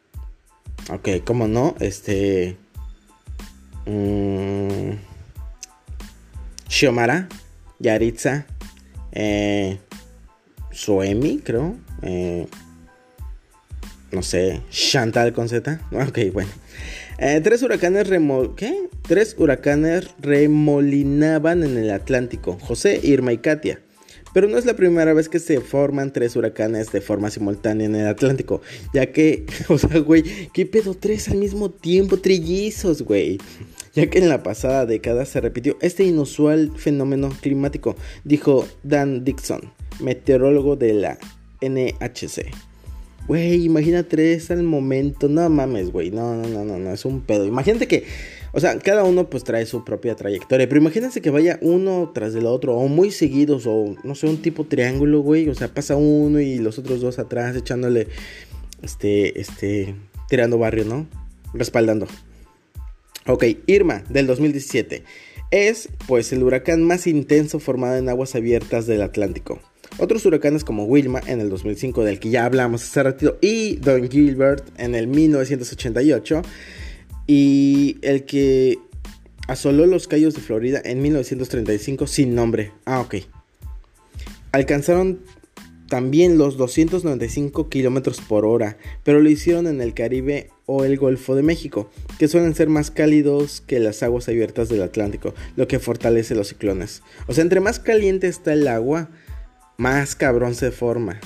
Ok, 0.90 1.09
¿cómo 1.25 1.49
no? 1.49 1.75
Este... 1.80 2.56
Um, 3.87 4.97
Xiomara, 6.68 7.28
Yaritza, 7.78 8.47
eh, 9.12 9.78
Soemi, 10.73 11.38
creo. 11.38 11.76
Eh, 12.02 12.47
no 14.12 14.23
sé, 14.23 14.62
Chantal 14.71 15.33
con 15.33 15.49
Z. 15.49 15.80
Ok, 16.09 16.18
bueno. 16.33 16.50
Eh, 17.18 17.40
tres 17.42 17.62
huracanes 17.62 18.11
¿qué? 18.56 18.88
Tres 19.00 19.37
huracanes 19.38 20.08
remolinaban 20.18 21.64
en 21.64 21.78
el 21.78 21.90
Atlántico, 21.90 22.58
José, 22.61 23.00
Irma 23.02 23.32
y 23.32 23.38
Katia. 23.38 23.80
Pero 24.35 24.49
no 24.49 24.58
es 24.58 24.66
la 24.66 24.76
primera 24.76 25.14
vez 25.14 25.30
que 25.30 25.38
se 25.38 25.62
forman 25.62 26.12
tres 26.12 26.37
huracanes 26.37 26.92
de 26.92 27.00
forma 27.00 27.30
simultánea 27.30 27.87
en 27.87 27.94
el 27.94 28.06
Atlántico, 28.06 28.61
ya 28.92 29.12
que, 29.12 29.46
o 29.68 29.78
sea, 29.78 29.99
güey, 30.00 30.25
¿qué 30.52 30.66
pedo 30.66 30.92
tres 30.92 31.30
al 31.30 31.38
mismo 31.38 31.70
tiempo? 31.70 32.18
Trillizos, 32.18 33.00
güey. 33.00 33.38
Ya 33.94 34.11
que 34.11 34.18
en 34.18 34.28
la 34.28 34.42
pasada 34.42 34.85
década 34.85 35.25
se 35.25 35.40
repitió 35.40 35.78
este 35.80 36.04
inusual 36.04 36.70
fenómeno 36.76 37.30
climático, 37.40 37.96
dijo 38.25 38.68
Dan 38.82 39.25
Dixon, 39.25 39.73
meteorólogo 40.00 40.76
de 40.76 40.92
la 40.92 41.18
NHC. 41.62 42.50
Güey, 43.28 43.64
imagina 43.64 44.04
tres 44.04 44.50
al 44.50 44.62
momento. 44.62 45.28
No 45.28 45.49
mames, 45.50 45.90
güey. 45.90 46.11
No, 46.11 46.35
no, 46.37 46.49
no, 46.49 46.64
no, 46.64 46.78
no. 46.78 46.92
Es 46.92 47.04
un 47.04 47.21
pedo. 47.23 47.45
Imagínate 47.45 47.88
que. 47.88 48.04
O 48.52 48.61
sea, 48.61 48.78
cada 48.78 49.04
uno 49.04 49.28
pues 49.28 49.45
trae 49.45 49.66
su 49.66 49.85
propia 49.85 50.14
trayectoria. 50.14 50.68
Pero 50.68 50.80
imagínense 50.80 51.21
que 51.21 51.30
vaya 51.30 51.59
uno 51.61 52.12
tras 52.14 52.33
del 52.33 52.47
otro. 52.47 52.76
O 52.76 52.88
muy 52.88 53.11
seguidos. 53.11 53.66
O 53.66 53.97
no 54.04 54.14
sé, 54.14 54.26
un 54.28 54.40
tipo 54.40 54.64
triángulo, 54.64 55.21
güey. 55.21 55.49
O 55.49 55.54
sea, 55.54 55.68
pasa 55.68 55.97
uno 55.97 56.40
y 56.40 56.59
los 56.59 56.78
otros 56.78 57.00
dos 57.00 57.18
atrás 57.18 57.56
echándole. 57.56 58.09
Este, 58.83 59.40
este. 59.40 59.95
Tirando 60.28 60.59
barrio, 60.59 60.85
¿no? 60.85 61.06
Respaldando. 61.52 62.06
Ok, 63.26 63.45
Irma 63.66 64.04
del 64.09 64.28
2017. 64.28 65.02
Es 65.50 65.88
pues 66.06 66.33
el 66.33 66.42
huracán 66.42 66.83
más 66.83 67.06
intenso 67.06 67.59
formado 67.59 67.97
en 67.97 68.09
aguas 68.09 68.35
abiertas 68.35 68.87
del 68.87 69.02
Atlántico. 69.02 69.61
Otros 69.99 70.26
huracanes 70.26 70.62
como 70.62 70.85
Wilma 70.85 71.21
en 71.26 71.41
el 71.41 71.49
2005 71.49 72.05
del 72.05 72.21
que 72.21 72.29
ya 72.29 72.45
hablamos 72.45 72.83
hace 72.83 73.03
ratito 73.03 73.38
y 73.41 73.76
Don 73.76 74.11
Gilbert 74.11 74.65
en 74.79 74.95
el 74.95 75.07
1988 75.07 76.43
y 77.26 77.97
el 78.03 78.25
que 78.25 78.79
asoló 79.49 79.87
los 79.87 80.07
Cayos 80.07 80.35
de 80.35 80.43
Florida 80.43 80.81
en 80.85 81.00
1935 81.00 82.07
sin 82.07 82.35
nombre. 82.35 82.73
Ah, 82.85 83.00
ok. 83.00 83.17
Alcanzaron 84.53 85.21
también 85.88 86.37
los 86.37 86.57
295 86.57 87.69
kilómetros 87.69 88.21
por 88.21 88.45
hora, 88.45 88.76
pero 89.05 89.21
lo 89.21 89.31
hicieron 89.31 89.67
en 89.67 89.81
el 89.81 89.95
Caribe 89.95 90.50
o 90.67 90.85
el 90.85 90.99
Golfo 90.99 91.37
de 91.37 91.43
México, 91.43 91.91
que 92.19 92.29
suelen 92.29 92.55
ser 92.55 92.69
más 92.69 92.91
cálidos 92.91 93.61
que 93.61 93.79
las 93.79 94.03
aguas 94.03 94.29
abiertas 94.29 94.69
del 94.69 94.83
Atlántico, 94.83 95.35
lo 95.55 95.69
que 95.69 95.79
fortalece 95.79 96.35
los 96.35 96.49
ciclones. 96.49 97.03
O 97.29 97.35
sea, 97.35 97.43
entre 97.43 97.61
más 97.61 97.79
caliente 97.79 98.26
está 98.26 98.53
el 98.53 98.67
agua, 98.67 99.11
más 99.76 100.14
cabrón 100.14 100.54
se 100.54 100.71
forma. 100.71 101.21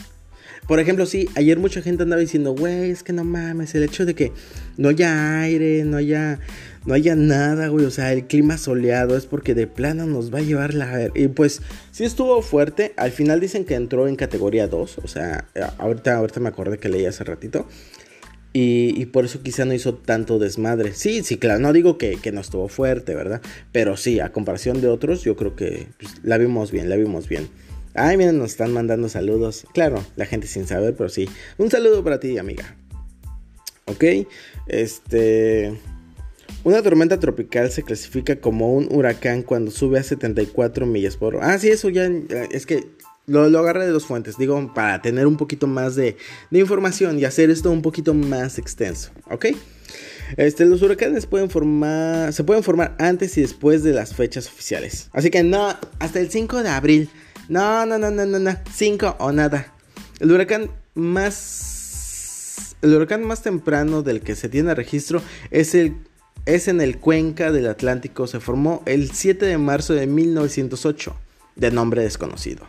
Por 0.66 0.78
ejemplo, 0.78 1.04
sí, 1.04 1.28
ayer 1.34 1.58
mucha 1.58 1.82
gente 1.82 2.04
andaba 2.04 2.20
diciendo, 2.20 2.54
güey, 2.54 2.90
es 2.90 3.02
que 3.02 3.12
no 3.12 3.24
mames, 3.24 3.74
el 3.74 3.82
hecho 3.82 4.06
de 4.06 4.14
que 4.14 4.32
no 4.76 4.90
haya 4.90 5.40
aire, 5.40 5.82
no 5.84 5.96
haya, 5.96 6.38
no 6.86 6.94
haya 6.94 7.16
nada, 7.16 7.66
güey, 7.68 7.84
o 7.86 7.90
sea, 7.90 8.12
el 8.12 8.26
clima 8.26 8.56
soleado 8.56 9.16
es 9.16 9.26
porque 9.26 9.54
de 9.54 9.66
plano 9.66 10.06
nos 10.06 10.32
va 10.32 10.38
a 10.38 10.42
llevar 10.42 10.74
la... 10.74 11.10
Y 11.14 11.26
pues 11.26 11.60
sí 11.90 12.04
estuvo 12.04 12.40
fuerte, 12.40 12.92
al 12.96 13.10
final 13.10 13.40
dicen 13.40 13.64
que 13.64 13.74
entró 13.74 14.06
en 14.06 14.14
categoría 14.14 14.68
2, 14.68 14.98
o 15.02 15.08
sea, 15.08 15.48
ahorita, 15.78 16.16
ahorita 16.16 16.38
me 16.38 16.50
acordé 16.50 16.78
que 16.78 16.88
leí 16.88 17.04
hace 17.04 17.24
ratito. 17.24 17.66
Y, 18.52 19.06
por 19.06 19.24
eso 19.24 19.42
quizá 19.42 19.64
no 19.64 19.74
hizo 19.74 19.94
tanto 19.94 20.40
desmadre. 20.40 20.92
Sí, 20.94 21.22
sí, 21.22 21.36
claro, 21.36 21.60
no 21.60 21.72
digo 21.72 21.98
que, 21.98 22.18
no 22.32 22.40
estuvo 22.40 22.66
fuerte, 22.68 23.14
¿verdad? 23.14 23.40
Pero 23.70 23.96
sí, 23.96 24.18
a 24.18 24.32
comparación 24.32 24.80
de 24.80 24.88
otros, 24.88 25.22
yo 25.22 25.36
creo 25.36 25.54
que 25.54 25.86
pues, 26.00 26.14
la 26.24 26.36
vimos 26.36 26.72
bien, 26.72 26.88
la 26.88 26.96
vimos 26.96 27.28
bien. 27.28 27.48
Ay, 28.02 28.16
miren, 28.16 28.38
nos 28.38 28.52
están 28.52 28.72
mandando 28.72 29.10
saludos. 29.10 29.66
Claro, 29.74 30.02
la 30.16 30.24
gente 30.24 30.46
sin 30.46 30.66
saber, 30.66 30.94
pero 30.96 31.10
sí. 31.10 31.28
Un 31.58 31.70
saludo 31.70 32.02
para 32.02 32.18
ti, 32.18 32.38
amiga. 32.38 32.76
Ok, 33.84 34.04
este... 34.68 35.78
Una 36.64 36.82
tormenta 36.82 37.20
tropical 37.20 37.70
se 37.70 37.82
clasifica 37.82 38.36
como 38.36 38.72
un 38.74 38.88
huracán 38.90 39.42
cuando 39.42 39.70
sube 39.70 39.98
a 39.98 40.02
74 40.02 40.86
millas 40.86 41.16
por 41.16 41.36
hora. 41.36 41.52
Ah, 41.52 41.58
sí, 41.58 41.68
eso 41.68 41.90
ya 41.90 42.10
es 42.50 42.64
que 42.64 42.86
lo, 43.26 43.50
lo 43.50 43.58
agarré 43.58 43.84
de 43.84 43.92
dos 43.92 44.06
fuentes, 44.06 44.38
digo, 44.38 44.72
para 44.74 45.02
tener 45.02 45.26
un 45.26 45.36
poquito 45.36 45.66
más 45.66 45.94
de, 45.94 46.16
de, 46.50 46.58
información 46.58 47.18
y 47.18 47.24
hacer 47.24 47.50
esto 47.50 47.70
un 47.70 47.82
poquito 47.82 48.12
más 48.14 48.58
extenso, 48.58 49.10
¿ok? 49.30 49.46
Este, 50.36 50.64
los 50.64 50.82
huracanes 50.82 51.26
pueden 51.26 51.50
formar, 51.50 52.32
se 52.32 52.44
pueden 52.44 52.62
formar 52.62 52.94
antes 52.98 53.36
y 53.38 53.42
después 53.42 53.82
de 53.82 53.92
las 53.92 54.14
fechas 54.14 54.46
oficiales. 54.46 55.08
Así 55.12 55.30
que 55.30 55.42
no, 55.42 55.76
hasta 55.98 56.20
el 56.20 56.30
5 56.30 56.62
de 56.62 56.68
abril. 56.68 57.10
No, 57.50 57.84
no, 57.84 57.98
no, 57.98 58.12
no, 58.12 58.24
no, 58.24 58.38
no. 58.38 58.56
5 58.72 59.16
o 59.18 59.32
nada. 59.32 59.74
El 60.20 60.30
huracán 60.30 60.70
más. 60.94 62.76
El 62.80 62.94
huracán 62.94 63.24
más 63.24 63.42
temprano 63.42 64.02
del 64.02 64.20
que 64.20 64.36
se 64.36 64.48
tiene 64.48 64.72
registro 64.72 65.20
es 65.50 65.74
el. 65.74 65.96
Es 66.46 66.68
en 66.68 66.80
el 66.80 66.98
Cuenca 66.98 67.50
del 67.50 67.66
Atlántico. 67.66 68.28
Se 68.28 68.38
formó 68.38 68.84
el 68.86 69.10
7 69.10 69.44
de 69.46 69.58
marzo 69.58 69.94
de 69.94 70.06
1908. 70.06 71.16
De 71.56 71.72
nombre 71.72 72.02
desconocido. 72.02 72.64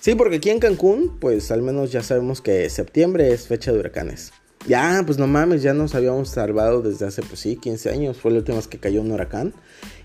Sí, 0.00 0.14
porque 0.14 0.36
aquí 0.36 0.50
en 0.50 0.60
Cancún, 0.60 1.16
pues 1.18 1.50
al 1.50 1.62
menos 1.62 1.90
ya 1.90 2.02
sabemos 2.02 2.42
que 2.42 2.68
septiembre 2.68 3.32
es 3.32 3.48
fecha 3.48 3.72
de 3.72 3.78
huracanes. 3.78 4.32
Ya, 4.66 5.02
pues 5.06 5.16
no 5.16 5.26
mames, 5.26 5.62
ya 5.62 5.72
nos 5.72 5.94
habíamos 5.94 6.28
salvado 6.28 6.82
desde 6.82 7.06
hace, 7.06 7.22
pues 7.22 7.40
sí, 7.40 7.56
15 7.56 7.88
años. 7.90 8.18
Fue 8.18 8.30
la 8.32 8.38
última 8.38 8.58
vez 8.58 8.68
que 8.68 8.78
cayó 8.78 9.00
un 9.00 9.12
huracán. 9.12 9.54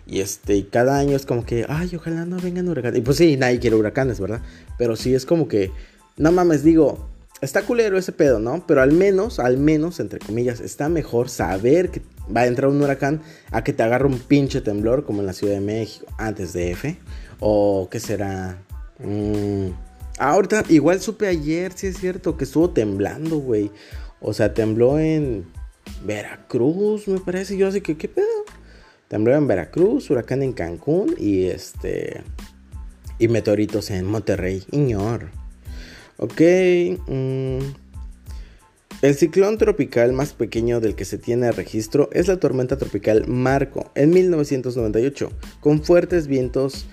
Y 0.06 0.20
este, 0.20 0.68
cada 0.68 0.98
año 0.98 1.16
es 1.16 1.26
como 1.26 1.46
que, 1.46 1.66
ay, 1.70 1.96
ojalá 1.96 2.26
no 2.26 2.38
vengan 2.38 2.68
huracanes. 2.68 3.00
Y 3.00 3.02
pues 3.02 3.18
sí, 3.18 3.38
nadie 3.38 3.60
quiere 3.60 3.76
huracanes, 3.76 4.20
¿verdad? 4.20 4.42
Pero 4.78 4.96
sí 4.96 5.14
es 5.14 5.26
como 5.26 5.48
que, 5.48 5.72
no 6.18 6.32
mames, 6.32 6.64
digo, 6.64 7.10
está 7.42 7.62
culero 7.64 7.98
ese 7.98 8.12
pedo, 8.12 8.40
¿no? 8.40 8.66
Pero 8.68 8.82
al 8.82 8.92
menos, 8.92 9.40
al 9.40 9.58
menos, 9.58 10.00
entre 10.00 10.20
comillas, 10.20 10.60
está 10.60 10.90
mejor 10.90 11.30
saber 11.30 11.90
que 11.90 12.02
va 12.36 12.42
a 12.42 12.48
entrar 12.48 12.70
un 12.70 12.82
huracán 12.82 13.22
a 13.52 13.64
que 13.64 13.74
te 13.74 13.84
agarre 13.84 14.08
un 14.08 14.20
pinche 14.20 14.62
temblor 14.62 15.06
como 15.06 15.22
en 15.22 15.28
la 15.28 15.34
Ciudad 15.34 15.54
de 15.54 15.62
México, 15.62 16.06
antes 16.18 16.54
de 16.54 16.72
F. 16.72 16.98
O 17.40 17.90
que 17.90 18.00
será 18.00 18.58
Mm. 19.00 19.70
ahorita, 20.20 20.64
igual 20.70 21.02
supe 21.02 21.28
ayer, 21.28 21.74
si 21.74 21.88
es 21.88 21.98
cierto, 21.98 22.38
que 22.38 22.46
estuvo 22.46 22.70
temblando, 22.70 23.38
güey. 23.38 23.72
O 24.22 24.34
sea, 24.34 24.54
tembló 24.54 25.00
en 25.00 25.46
Veracruz, 26.06 27.08
me 27.08 27.20
parece. 27.20 27.58
Yo 27.58 27.68
así 27.68 27.82
que, 27.82 27.98
¿qué 27.98 28.08
pedo? 28.08 28.43
Tembló 29.08 29.36
en 29.36 29.48
Veracruz, 29.48 30.10
huracán 30.10 30.44
en 30.44 30.54
Cancún 30.54 31.16
y 31.18 31.46
este. 31.46 32.24
Y 33.20 33.28
meteoritos 33.28 33.92
en 33.92 34.06
Monterrey. 34.06 34.64
Iñor. 34.72 35.30
Ok. 36.18 36.42
Mm. 37.08 37.60
El 39.02 39.16
ciclón 39.16 39.58
tropical 39.58 40.14
más 40.14 40.32
pequeño 40.32 40.80
del 40.80 40.96
que 40.96 41.04
se 41.04 41.18
tiene 41.18 41.52
registro 41.52 42.10
es 42.14 42.30
la 42.30 42.40
tormenta 42.40 42.78
tropical 42.78 43.28
Marco 43.28 43.92
en 43.96 44.12
1998, 44.12 45.30
con 45.60 45.84
fuertes 45.84 46.28
vientos 46.28 46.86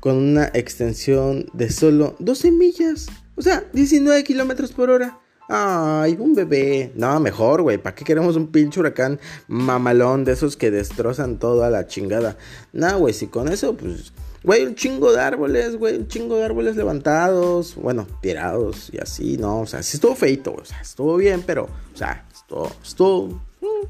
con 0.00 0.16
una 0.16 0.50
extensión 0.54 1.46
de 1.52 1.70
solo 1.70 2.16
12 2.18 2.50
millas, 2.50 3.06
o 3.36 3.42
sea, 3.42 3.64
19 3.72 4.24
kilómetros 4.24 4.72
por 4.72 4.90
hora. 4.90 5.20
Ay, 5.48 6.16
un 6.18 6.34
bebé. 6.34 6.92
No, 6.96 7.20
mejor, 7.20 7.62
güey. 7.62 7.78
¿Para 7.78 7.94
qué 7.94 8.04
queremos 8.04 8.36
un 8.36 8.48
pinche 8.48 8.80
huracán 8.80 9.20
mamalón 9.46 10.24
de 10.24 10.32
esos 10.32 10.56
que 10.56 10.70
destrozan 10.70 11.38
todo 11.38 11.62
a 11.62 11.70
la 11.70 11.86
chingada? 11.86 12.36
No, 12.72 12.98
güey, 12.98 13.14
si 13.14 13.28
con 13.28 13.48
eso, 13.48 13.76
pues. 13.76 14.12
Güey, 14.42 14.66
un 14.66 14.74
chingo 14.74 15.12
de 15.12 15.20
árboles, 15.20 15.76
güey. 15.76 15.96
Un 15.96 16.08
chingo 16.08 16.36
de 16.36 16.44
árboles 16.44 16.76
levantados. 16.76 17.76
Bueno, 17.76 18.06
tirados 18.20 18.90
y 18.92 18.98
así, 18.98 19.36
¿no? 19.36 19.60
O 19.60 19.66
sea, 19.66 19.82
sí 19.82 19.96
estuvo 19.96 20.14
feito, 20.14 20.54
O 20.54 20.64
sea, 20.64 20.80
estuvo 20.80 21.16
bien, 21.16 21.42
pero. 21.46 21.64
O 21.64 21.96
sea, 21.96 22.24
estuvo. 22.32 22.70
Estuvo. 22.82 23.26
Mm, 23.60 23.86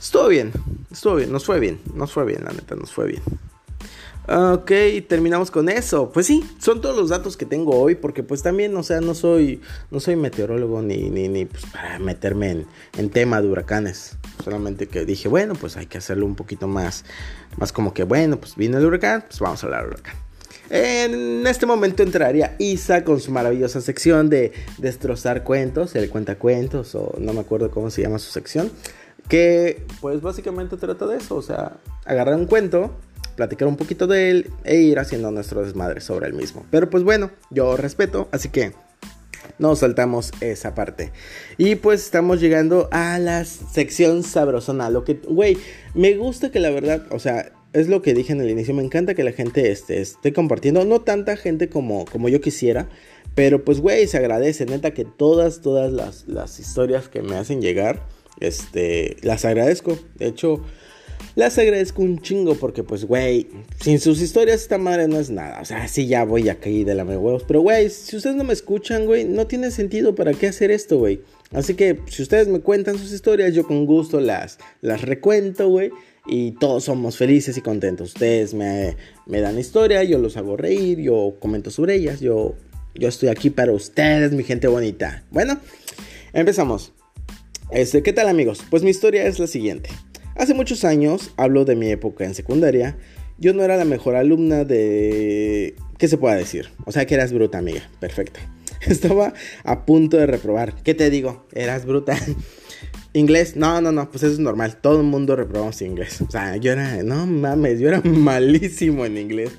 estuvo 0.00 0.28
bien. 0.28 0.52
Estuvo 0.90 1.14
bien. 1.16 1.32
Nos 1.32 1.44
fue 1.44 1.60
bien. 1.60 1.80
Nos 1.94 2.12
fue 2.12 2.24
bien, 2.24 2.44
la 2.44 2.52
neta, 2.52 2.74
nos 2.74 2.92
fue 2.92 3.06
bien. 3.06 3.22
Ok, 4.28 4.70
terminamos 5.08 5.50
con 5.50 5.68
eso. 5.68 6.10
Pues 6.12 6.26
sí, 6.26 6.44
son 6.58 6.80
todos 6.80 6.96
los 6.96 7.08
datos 7.08 7.36
que 7.36 7.46
tengo 7.46 7.80
hoy, 7.80 7.94
porque 7.94 8.22
pues 8.22 8.42
también, 8.42 8.76
o 8.76 8.82
sea, 8.82 9.00
no 9.00 9.14
soy, 9.14 9.60
no 9.90 9.98
soy 9.98 10.16
meteorólogo 10.16 10.82
ni, 10.82 11.10
ni, 11.10 11.28
ni 11.28 11.46
pues, 11.46 11.64
para 11.66 11.98
meterme 11.98 12.50
en, 12.50 12.66
en, 12.96 13.10
tema 13.10 13.40
de 13.40 13.48
huracanes. 13.48 14.16
Solamente 14.44 14.86
que 14.86 15.04
dije, 15.04 15.28
bueno, 15.28 15.54
pues 15.54 15.76
hay 15.76 15.86
que 15.86 15.98
hacerlo 15.98 16.26
un 16.26 16.36
poquito 16.36 16.68
más, 16.68 17.04
más 17.56 17.72
como 17.72 17.92
que, 17.92 18.04
bueno, 18.04 18.38
pues 18.38 18.56
viene 18.56 18.76
el 18.76 18.86
huracán, 18.86 19.24
pues 19.26 19.40
vamos 19.40 19.62
a 19.62 19.66
hablar 19.66 19.82
del 19.82 19.94
huracán. 19.94 20.16
En 20.70 21.44
este 21.48 21.66
momento 21.66 22.04
entraría 22.04 22.54
Isa 22.60 23.02
con 23.02 23.18
su 23.18 23.32
maravillosa 23.32 23.80
sección 23.80 24.30
de 24.30 24.52
destrozar 24.78 25.42
cuentos, 25.42 25.96
el 25.96 26.08
cuenta 26.08 26.38
cuentos, 26.38 26.94
o 26.94 27.12
no 27.18 27.32
me 27.32 27.40
acuerdo 27.40 27.72
cómo 27.72 27.90
se 27.90 28.02
llama 28.02 28.20
su 28.20 28.30
sección, 28.30 28.70
que 29.28 29.84
pues 30.00 30.20
básicamente 30.20 30.76
trata 30.76 31.08
de 31.08 31.16
eso, 31.16 31.34
o 31.34 31.42
sea, 31.42 31.78
agarrar 32.04 32.36
un 32.36 32.46
cuento 32.46 32.92
platicar 33.40 33.68
un 33.68 33.76
poquito 33.76 34.06
de 34.06 34.30
él 34.30 34.50
e 34.64 34.76
ir 34.76 34.98
haciendo 34.98 35.30
nuestro 35.30 35.64
desmadre 35.64 36.02
sobre 36.02 36.26
el 36.26 36.34
mismo. 36.34 36.66
Pero 36.70 36.90
pues 36.90 37.04
bueno, 37.04 37.30
yo 37.48 37.74
respeto, 37.78 38.28
así 38.32 38.50
que 38.50 38.74
nos 39.58 39.78
saltamos 39.78 40.30
esa 40.42 40.74
parte. 40.74 41.10
Y 41.56 41.76
pues 41.76 42.04
estamos 42.04 42.38
llegando 42.38 42.90
a 42.92 43.18
la 43.18 43.46
sección 43.46 44.24
sabrosona. 44.24 44.90
Lo 44.90 45.04
que, 45.04 45.14
güey, 45.26 45.56
me 45.94 46.16
gusta 46.16 46.50
que 46.50 46.60
la 46.60 46.68
verdad, 46.68 47.06
o 47.10 47.18
sea, 47.18 47.50
es 47.72 47.88
lo 47.88 48.02
que 48.02 48.12
dije 48.12 48.34
en 48.34 48.42
el 48.42 48.50
inicio. 48.50 48.74
Me 48.74 48.84
encanta 48.84 49.14
que 49.14 49.24
la 49.24 49.32
gente 49.32 49.70
esté, 49.70 50.02
esté 50.02 50.34
compartiendo. 50.34 50.84
No 50.84 51.00
tanta 51.00 51.38
gente 51.38 51.70
como, 51.70 52.04
como 52.04 52.28
yo 52.28 52.42
quisiera. 52.42 52.90
Pero 53.34 53.64
pues, 53.64 53.80
güey, 53.80 54.06
se 54.06 54.18
agradece. 54.18 54.66
Neta 54.66 54.92
que 54.92 55.06
todas, 55.06 55.62
todas 55.62 55.90
las, 55.90 56.28
las 56.28 56.60
historias 56.60 57.08
que 57.08 57.22
me 57.22 57.36
hacen 57.36 57.62
llegar, 57.62 58.06
este, 58.38 59.16
las 59.22 59.46
agradezco. 59.46 59.98
De 60.16 60.26
hecho, 60.26 60.62
las 61.36 61.58
agradezco 61.58 62.02
un 62.02 62.20
chingo 62.20 62.54
porque, 62.56 62.82
pues, 62.82 63.04
güey, 63.04 63.46
sin 63.80 64.00
sus 64.00 64.20
historias 64.20 64.62
esta 64.62 64.78
madre 64.78 65.06
no 65.08 65.18
es 65.18 65.30
nada. 65.30 65.60
O 65.60 65.64
sea, 65.64 65.86
sí 65.88 66.06
ya 66.06 66.24
voy 66.24 66.48
a 66.48 66.58
caer 66.58 66.84
de 66.84 66.94
la 66.94 67.04
me 67.04 67.16
huevos. 67.16 67.44
Pero, 67.46 67.60
güey, 67.60 67.88
si 67.90 68.16
ustedes 68.16 68.36
no 68.36 68.44
me 68.44 68.52
escuchan, 68.52 69.06
güey, 69.06 69.24
no 69.24 69.46
tiene 69.46 69.70
sentido 69.70 70.14
para 70.14 70.32
qué 70.32 70.48
hacer 70.48 70.70
esto, 70.70 70.98
güey. 70.98 71.20
Así 71.52 71.74
que, 71.74 72.00
si 72.06 72.22
ustedes 72.22 72.48
me 72.48 72.60
cuentan 72.60 72.98
sus 72.98 73.12
historias, 73.12 73.54
yo 73.54 73.66
con 73.66 73.86
gusto 73.86 74.20
las, 74.20 74.58
las 74.80 75.02
recuento, 75.02 75.68
güey. 75.68 75.90
Y 76.26 76.52
todos 76.52 76.84
somos 76.84 77.16
felices 77.16 77.56
y 77.56 77.60
contentos. 77.60 78.14
Ustedes 78.14 78.52
me, 78.52 78.96
me 79.26 79.40
dan 79.40 79.58
historia, 79.58 80.04
yo 80.04 80.18
los 80.18 80.36
hago 80.36 80.56
reír, 80.56 80.98
yo 80.98 81.36
comento 81.40 81.70
sobre 81.70 81.94
ellas. 81.94 82.20
Yo, 82.20 82.56
yo 82.94 83.08
estoy 83.08 83.28
aquí 83.28 83.50
para 83.50 83.72
ustedes, 83.72 84.32
mi 84.32 84.44
gente 84.44 84.68
bonita. 84.68 85.24
Bueno, 85.30 85.58
empezamos. 86.32 86.92
Este, 87.70 88.02
¿qué 88.02 88.12
tal 88.12 88.28
amigos? 88.28 88.62
Pues 88.68 88.82
mi 88.82 88.90
historia 88.90 89.24
es 89.24 89.38
la 89.38 89.46
siguiente. 89.46 89.90
Hace 90.40 90.54
muchos 90.54 90.86
años, 90.86 91.34
hablo 91.36 91.66
de 91.66 91.76
mi 91.76 91.90
época 91.90 92.24
en 92.24 92.34
secundaria, 92.34 92.96
yo 93.36 93.52
no 93.52 93.62
era 93.62 93.76
la 93.76 93.84
mejor 93.84 94.16
alumna 94.16 94.64
de... 94.64 95.74
¿Qué 95.98 96.08
se 96.08 96.16
pueda 96.16 96.34
decir? 96.34 96.70
O 96.86 96.92
sea 96.92 97.04
que 97.04 97.14
eras 97.14 97.34
bruta, 97.34 97.58
amiga. 97.58 97.82
Perfecta. 98.00 98.40
Estaba 98.86 99.34
a 99.64 99.84
punto 99.84 100.16
de 100.16 100.24
reprobar. 100.24 100.82
¿Qué 100.82 100.94
te 100.94 101.10
digo? 101.10 101.46
Eras 101.52 101.84
bruta. 101.84 102.16
Inglés, 103.12 103.54
no, 103.54 103.82
no, 103.82 103.92
no, 103.92 104.10
pues 104.10 104.22
eso 104.22 104.32
es 104.32 104.38
normal. 104.38 104.78
Todo 104.80 105.02
el 105.02 105.06
mundo 105.06 105.36
reprobamos 105.36 105.82
inglés. 105.82 106.22
O 106.22 106.30
sea, 106.30 106.56
yo 106.56 106.72
era, 106.72 107.02
no 107.02 107.26
mames, 107.26 107.78
yo 107.78 107.88
era 107.88 108.00
malísimo 108.04 109.04
en 109.04 109.18
inglés. 109.18 109.50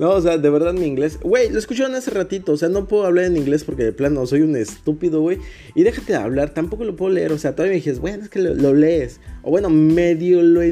No, 0.00 0.12
o 0.12 0.20
sea, 0.22 0.38
de 0.38 0.48
verdad 0.48 0.72
mi 0.72 0.86
inglés. 0.86 1.20
Güey, 1.20 1.50
lo 1.50 1.58
escucharon 1.58 1.94
hace 1.94 2.10
ratito. 2.10 2.52
O 2.52 2.56
sea, 2.56 2.70
no 2.70 2.88
puedo 2.88 3.04
hablar 3.04 3.26
en 3.26 3.36
inglés 3.36 3.64
porque 3.64 3.84
de 3.84 3.92
plano 3.92 4.26
soy 4.26 4.40
un 4.40 4.56
estúpido, 4.56 5.20
güey. 5.20 5.36
Y 5.74 5.82
déjate 5.82 6.14
de 6.14 6.18
hablar, 6.18 6.54
tampoco 6.54 6.84
lo 6.84 6.96
puedo 6.96 7.12
leer. 7.12 7.32
O 7.32 7.38
sea, 7.38 7.54
todavía 7.54 7.72
me 7.72 7.82
dices, 7.82 7.98
bueno, 7.98 8.22
es 8.22 8.30
que 8.30 8.38
lo, 8.38 8.72
lees. 8.72 9.20
O 9.42 9.50
bueno, 9.50 9.68
medio 9.68 10.40
lo 10.42 10.62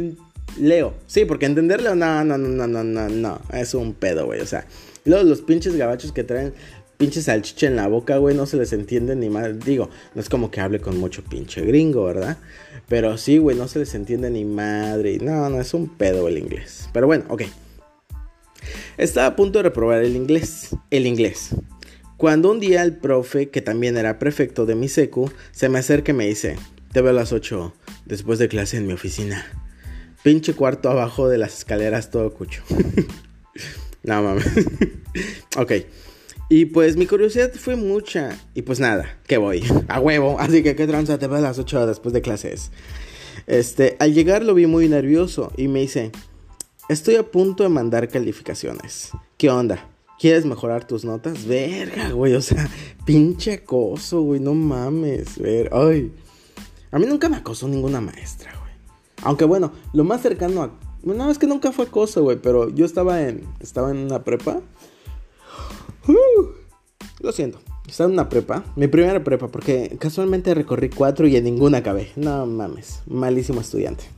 leo. 0.59 0.95
Sí, 1.07 1.27
porque 1.27 1.45
entenderlo, 1.45 1.95
no, 1.95 2.25
no, 2.25 2.39
no, 2.39 2.67
no, 2.67 2.83
no, 2.83 3.09
no. 3.11 3.41
Es 3.53 3.75
un 3.75 3.93
pedo, 3.93 4.25
güey. 4.25 4.41
O 4.41 4.47
sea, 4.47 4.65
luego 5.05 5.25
los 5.25 5.43
pinches 5.43 5.77
gabachos 5.77 6.11
que 6.11 6.25
traen 6.25 6.55
pinche 6.97 7.21
salchicha 7.21 7.67
en 7.67 7.77
la 7.77 7.87
boca, 7.87 8.17
güey, 8.17 8.35
no 8.35 8.47
se 8.47 8.57
les 8.57 8.73
entiende 8.73 9.15
ni 9.15 9.29
más. 9.29 9.61
Digo, 9.61 9.91
no 10.15 10.23
es 10.23 10.31
como 10.31 10.51
que 10.51 10.63
hable 10.63 10.81
con 10.81 10.97
mucho 10.97 11.23
pinche 11.23 11.61
gringo, 11.61 12.05
¿verdad? 12.05 12.39
Pero 12.89 13.19
sí, 13.19 13.37
güey, 13.37 13.59
no 13.59 13.69
se 13.69 13.81
les 13.81 13.95
entiende 13.95 14.31
ni 14.31 14.47
madre. 14.47 15.19
No, 15.21 15.51
no, 15.51 15.61
es 15.61 15.75
un 15.75 15.87
pedo 15.87 16.29
el 16.29 16.39
inglés. 16.39 16.89
Pero 16.95 17.07
bueno, 17.07 17.27
ok. 17.29 17.43
Estaba 18.97 19.29
a 19.29 19.37
punto 19.37 19.59
de 19.59 19.65
reprobar 19.65 20.03
el 20.03 20.17
inglés, 20.17 20.71
el 20.91 21.07
inglés. 21.07 21.51
Cuando 22.17 22.51
un 22.51 22.59
día 22.59 22.83
el 22.83 22.97
profe, 22.97 23.49
que 23.49 23.63
también 23.63 23.97
era 23.97 24.19
prefecto 24.19 24.67
de 24.67 24.75
mi 24.75 24.89
secu, 24.89 25.31
se 25.53 25.69
me 25.69 25.79
acerca 25.79 26.13
y 26.13 26.15
me 26.15 26.27
dice, 26.27 26.57
te 26.93 27.01
veo 27.01 27.11
a 27.11 27.15
las 27.15 27.33
8 27.33 27.73
después 28.07 28.39
de 28.39 28.49
clase 28.49 28.77
en 28.77 28.87
mi 28.87 28.93
oficina. 28.93 29.47
Pinche 30.25 30.55
cuarto 30.55 30.91
abajo 30.91 31.29
de 31.29 31.39
las 31.39 31.59
escaleras 31.59 32.11
todo 32.11 32.35
cucho. 32.35 32.65
no 34.03 34.23
mames. 34.23 34.47
ok. 35.57 35.73
Y 36.51 36.65
pues 36.67 36.97
mi 36.97 37.07
curiosidad 37.07 37.53
fue 37.55 37.77
mucha. 37.77 38.37
Y 38.55 38.63
pues 38.63 38.81
nada, 38.81 39.19
que 39.27 39.37
voy. 39.37 39.63
A 39.87 40.01
huevo. 40.01 40.41
Así 40.41 40.63
que 40.63 40.75
qué 40.75 40.87
tranza, 40.87 41.19
te 41.19 41.27
veo 41.27 41.39
a 41.39 41.41
las 41.41 41.59
8 41.59 41.87
después 41.87 42.13
de 42.13 42.23
clases. 42.23 42.73
Este, 43.47 43.97
al 44.01 44.13
llegar 44.13 44.43
lo 44.43 44.55
vi 44.55 44.67
muy 44.67 44.89
nervioso 44.89 45.53
y 45.57 45.69
me 45.69 45.81
dice, 45.81 46.11
Estoy 46.89 47.17
a 47.17 47.31
punto 47.31 47.65
de 47.65 47.69
mandar 47.69 48.09
calificaciones. 48.09 49.11
¿Qué 49.37 49.51
onda? 49.51 49.87
¿Quieres 50.19 50.47
mejorar 50.47 50.87
tus 50.87 51.05
notas? 51.05 51.47
Verga, 51.47 52.13
güey. 52.13 52.33
O 52.33 52.41
sea, 52.41 52.67
pinche 53.05 53.53
acoso, 53.53 54.23
güey. 54.23 54.41
No 54.41 54.55
mames. 54.55 55.39
Ay. 55.71 56.11
A 56.91 56.99
mí 56.99 57.05
nunca 57.05 57.29
me 57.29 57.37
acosó 57.37 57.69
ninguna 57.69 58.01
maestra, 58.01 58.55
güey. 58.59 58.73
Aunque 59.23 59.45
bueno, 59.45 59.71
lo 59.93 60.03
más 60.05 60.23
cercano 60.23 60.63
a. 60.63 60.71
Bueno, 61.03 61.31
es 61.31 61.37
que 61.37 61.47
nunca 61.47 61.73
fue 61.73 61.85
acoso, 61.85 62.23
güey. 62.23 62.39
Pero 62.41 62.71
yo 62.71 62.87
estaba 62.87 63.21
en. 63.21 63.45
Estaba 63.61 63.91
en 63.91 63.99
una 63.99 64.25
prepa. 64.25 64.63
Uh, 66.09 66.47
lo 67.21 67.33
siento. 67.33 67.59
Estaba 67.87 68.09
en 68.09 68.15
una 68.15 68.31
prepa. 68.31 68.65
Mi 68.77 68.89
primera 68.89 69.23
prepa. 69.23 69.49
Porque 69.49 69.95
casualmente 70.01 70.55
recorrí 70.55 70.89
cuatro 70.89 71.27
y 71.27 71.37
en 71.37 71.45
ninguna 71.45 71.79
acabé. 71.79 72.13
No 72.17 72.47
mames. 72.47 73.03
Malísimo 73.07 73.61
estudiante 73.61 74.18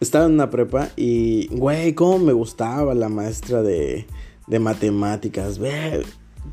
estaba 0.00 0.26
en 0.26 0.32
una 0.32 0.50
prepa 0.50 0.90
y, 0.96 1.48
güey, 1.56 1.94
cómo 1.94 2.18
me 2.18 2.32
gustaba 2.32 2.94
la 2.94 3.08
maestra 3.08 3.62
de, 3.62 4.06
de 4.46 4.58
matemáticas. 4.58 5.58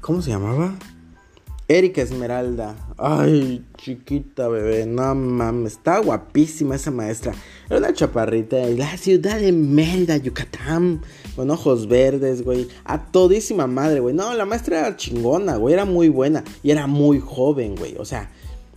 ¿cómo 0.02 0.22
se 0.22 0.32
llamaba? 0.32 0.76
Erika 1.68 2.02
Esmeralda. 2.02 2.76
Ay, 2.98 3.66
chiquita 3.78 4.48
bebé. 4.48 4.86
No 4.86 5.16
mames. 5.16 5.74
Estaba 5.74 6.00
guapísima 6.00 6.76
esa 6.76 6.92
maestra. 6.92 7.34
Era 7.70 7.80
una 7.80 7.94
chaparrita 7.94 8.58
de 8.58 8.78
la 8.78 8.98
ciudad 8.98 9.40
de 9.40 9.52
Mérida, 9.52 10.18
Yucatán. 10.18 11.02
Con 11.36 11.50
ojos 11.50 11.88
verdes, 11.88 12.44
güey. 12.44 12.68
A 12.84 13.06
todísima 13.06 13.66
madre, 13.66 14.02
güey. 14.02 14.14
No, 14.14 14.34
la 14.34 14.46
maestra 14.46 14.80
era 14.80 14.98
chingona, 14.98 15.56
güey. 15.56 15.74
Era 15.74 15.86
muy 15.86 16.10
buena. 16.10 16.44
Y 16.64 16.72
era 16.72 16.86
muy 16.86 17.20
joven, 17.20 17.76
güey. 17.76 17.96
O 17.98 18.06
sea, 18.06 18.30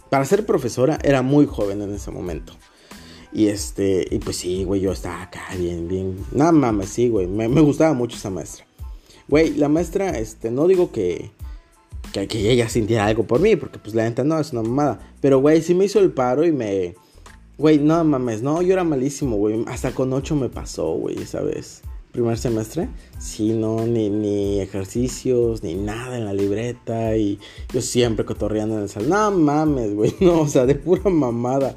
para 0.08 0.24
ser 0.24 0.46
profesora, 0.46 0.98
era 1.02 1.22
muy 1.22 1.46
joven 1.46 1.82
en 1.82 1.92
ese 1.92 2.10
momento. 2.12 2.52
Y 3.36 3.48
este, 3.48 4.08
y 4.10 4.18
pues 4.18 4.38
sí, 4.38 4.64
güey, 4.64 4.80
yo 4.80 4.92
estaba 4.92 5.20
acá 5.20 5.42
bien, 5.58 5.88
bien. 5.88 6.16
Nada 6.32 6.52
mames, 6.52 6.88
sí, 6.88 7.10
güey. 7.10 7.26
Me, 7.26 7.46
gustaba 7.60 7.92
mucho 7.92 8.16
esa 8.16 8.30
maestra. 8.30 8.64
Güey, 9.28 9.52
la 9.56 9.68
maestra, 9.68 10.18
este, 10.18 10.50
no 10.50 10.66
digo 10.66 10.90
que, 10.90 11.30
que, 12.14 12.28
que, 12.28 12.50
ella 12.50 12.70
sintiera 12.70 13.04
algo 13.04 13.24
por 13.24 13.40
mí, 13.40 13.54
porque 13.56 13.78
pues 13.78 13.94
la 13.94 14.04
neta 14.04 14.24
no, 14.24 14.40
es 14.40 14.52
una 14.52 14.62
mamada. 14.62 15.12
Pero, 15.20 15.40
güey, 15.40 15.60
sí 15.60 15.74
me 15.74 15.84
hizo 15.84 16.00
el 16.00 16.12
paro 16.12 16.46
y 16.46 16.52
me. 16.52 16.94
Güey, 17.58 17.76
no 17.78 18.02
mames, 18.04 18.40
no, 18.40 18.62
yo 18.62 18.72
era 18.72 18.84
malísimo, 18.84 19.36
güey. 19.36 19.66
Hasta 19.66 19.92
con 19.92 20.14
8 20.14 20.34
me 20.34 20.48
pasó, 20.48 20.92
güey, 20.94 21.18
esa 21.18 21.42
vez. 21.42 21.82
primer 22.12 22.38
semestre. 22.38 22.88
Sí, 23.18 23.52
no, 23.52 23.84
ni, 23.84 24.08
ni 24.08 24.60
ejercicios, 24.60 25.62
ni 25.62 25.74
nada 25.74 26.16
en 26.16 26.24
la 26.24 26.32
libreta. 26.32 27.14
Y 27.18 27.38
yo 27.70 27.82
siempre 27.82 28.24
cotorreando 28.24 28.76
en 28.76 28.84
el 28.84 28.88
salón. 28.88 29.10
No 29.10 29.30
mames, 29.30 29.94
güey. 29.94 30.14
No, 30.22 30.40
o 30.40 30.48
sea, 30.48 30.64
de 30.64 30.74
pura 30.74 31.10
mamada. 31.10 31.76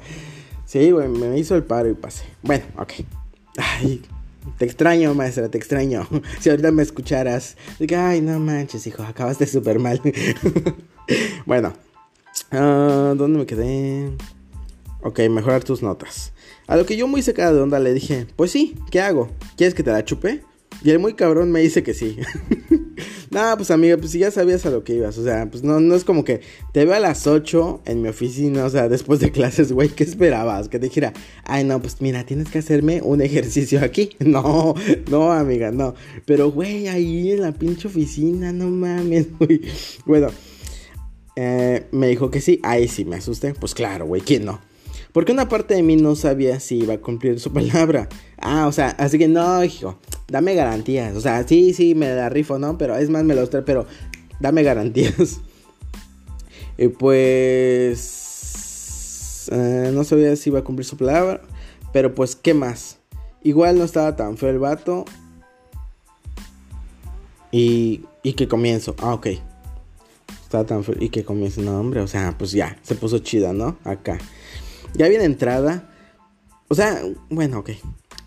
Sí, 0.70 0.92
güey, 0.92 1.08
me 1.08 1.36
hizo 1.36 1.56
el 1.56 1.64
paro 1.64 1.90
y 1.90 1.94
pasé. 1.94 2.26
Bueno, 2.42 2.62
ok. 2.78 2.92
Ay, 3.56 4.02
te 4.56 4.66
extraño, 4.66 5.12
maestra, 5.14 5.48
te 5.48 5.58
extraño. 5.58 6.06
Si 6.38 6.48
ahorita 6.48 6.70
me 6.70 6.84
escucharas, 6.84 7.56
diga, 7.80 8.08
ay, 8.08 8.20
no 8.20 8.38
manches, 8.38 8.86
hijo, 8.86 9.02
acabaste 9.02 9.48
súper 9.48 9.80
mal. 9.80 10.00
bueno, 11.44 11.72
uh, 12.52 13.16
¿dónde 13.16 13.40
me 13.40 13.46
quedé? 13.46 14.12
Ok, 15.02 15.18
mejorar 15.28 15.64
tus 15.64 15.82
notas. 15.82 16.32
A 16.68 16.76
lo 16.76 16.86
que 16.86 16.96
yo 16.96 17.08
muy 17.08 17.22
secada 17.22 17.52
de 17.52 17.60
onda 17.62 17.80
le 17.80 17.92
dije, 17.92 18.28
pues 18.36 18.52
sí, 18.52 18.76
¿qué 18.92 19.00
hago? 19.00 19.28
¿Quieres 19.56 19.74
que 19.74 19.82
te 19.82 19.90
la 19.90 20.04
chupe? 20.04 20.44
Y 20.84 20.90
el 20.90 21.00
muy 21.00 21.14
cabrón 21.14 21.50
me 21.50 21.58
dice 21.58 21.82
que 21.82 21.94
sí. 21.94 22.16
no, 23.30 23.56
pues 23.56 23.70
amiga, 23.70 23.96
pues 23.96 24.12
ya 24.12 24.30
sabías 24.30 24.64
a 24.66 24.70
lo 24.70 24.84
que 24.84 24.94
ibas. 24.94 25.18
O 25.18 25.24
sea, 25.24 25.50
pues 25.50 25.62
no, 25.62 25.80
no 25.80 25.94
es 25.94 26.04
como 26.04 26.24
que 26.24 26.40
te 26.72 26.84
veo 26.84 26.94
a 26.94 27.00
las 27.00 27.26
8 27.26 27.82
en 27.86 28.02
mi 28.02 28.08
oficina, 28.08 28.64
o 28.64 28.70
sea, 28.70 28.88
después 28.88 29.20
de 29.20 29.30
clases, 29.30 29.72
güey, 29.72 29.88
¿qué 29.88 30.04
esperabas? 30.04 30.68
Que 30.68 30.78
te 30.78 30.86
dijera, 30.86 31.12
ay, 31.44 31.64
no, 31.64 31.80
pues 31.80 32.00
mira, 32.00 32.24
tienes 32.24 32.48
que 32.48 32.58
hacerme 32.58 33.00
un 33.02 33.20
ejercicio 33.20 33.82
aquí. 33.82 34.10
No, 34.30 34.74
no, 35.10 35.32
amiga, 35.32 35.72
no. 35.72 35.94
Pero, 36.24 36.52
güey, 36.52 36.86
ahí 36.86 37.32
en 37.32 37.42
la 37.42 37.52
pinche 37.52 37.88
oficina, 37.88 38.52
no 38.52 38.68
mames, 38.68 39.26
güey. 39.38 39.62
Bueno, 40.06 40.28
eh, 41.34 41.86
me 41.90 42.06
dijo 42.06 42.30
que 42.30 42.40
sí. 42.40 42.60
Ahí 42.62 42.86
sí 42.86 43.04
me 43.04 43.16
asusté. 43.16 43.54
Pues 43.54 43.74
claro, 43.74 44.06
güey, 44.06 44.22
¿quién 44.22 44.44
no? 44.44 44.60
Porque 45.12 45.32
una 45.32 45.48
parte 45.48 45.74
de 45.74 45.82
mí 45.82 45.96
no 45.96 46.14
sabía 46.14 46.60
si 46.60 46.78
iba 46.78 46.94
a 46.94 46.98
cumplir 46.98 47.40
su 47.40 47.52
palabra. 47.52 48.08
Ah, 48.38 48.66
o 48.66 48.72
sea, 48.72 48.90
así 48.90 49.18
que 49.18 49.28
no, 49.28 49.64
hijo, 49.64 49.98
dame 50.28 50.54
garantías. 50.54 51.16
O 51.16 51.20
sea, 51.20 51.46
sí, 51.46 51.74
sí, 51.74 51.94
me 51.94 52.08
da 52.08 52.28
rifo, 52.28 52.58
¿no? 52.58 52.78
Pero 52.78 52.96
es 52.96 53.10
más, 53.10 53.24
me 53.24 53.34
lo 53.34 53.48
trae, 53.48 53.62
pero 53.62 53.86
dame 54.38 54.62
garantías. 54.62 55.40
y 56.78 56.88
pues... 56.88 58.28
Eh, 59.52 59.90
no 59.92 60.04
sabía 60.04 60.36
si 60.36 60.50
iba 60.50 60.60
a 60.60 60.64
cumplir 60.64 60.86
su 60.86 60.96
palabra. 60.96 61.40
Pero 61.92 62.14
pues, 62.14 62.36
¿qué 62.36 62.54
más? 62.54 62.98
Igual 63.42 63.78
no 63.78 63.84
estaba 63.84 64.14
tan 64.14 64.36
feo 64.36 64.50
el 64.50 64.60
vato. 64.60 65.04
Y, 67.50 68.02
y 68.22 68.34
que 68.34 68.46
comienzo. 68.46 68.94
Ah, 68.98 69.14
ok. 69.14 69.26
Estaba 70.44 70.64
tan 70.64 70.84
feo. 70.84 70.94
Y 71.00 71.08
que 71.08 71.24
comienzo. 71.24 71.62
No, 71.62 71.80
hombre. 71.80 72.00
O 72.00 72.06
sea, 72.06 72.36
pues 72.38 72.52
ya. 72.52 72.78
Se 72.82 72.94
puso 72.94 73.18
chida, 73.18 73.52
¿no? 73.52 73.76
Acá. 73.82 74.18
Ya 74.94 75.08
viene 75.08 75.24
entrada. 75.24 75.88
O 76.68 76.74
sea, 76.74 77.02
bueno, 77.28 77.60
ok. 77.60 77.70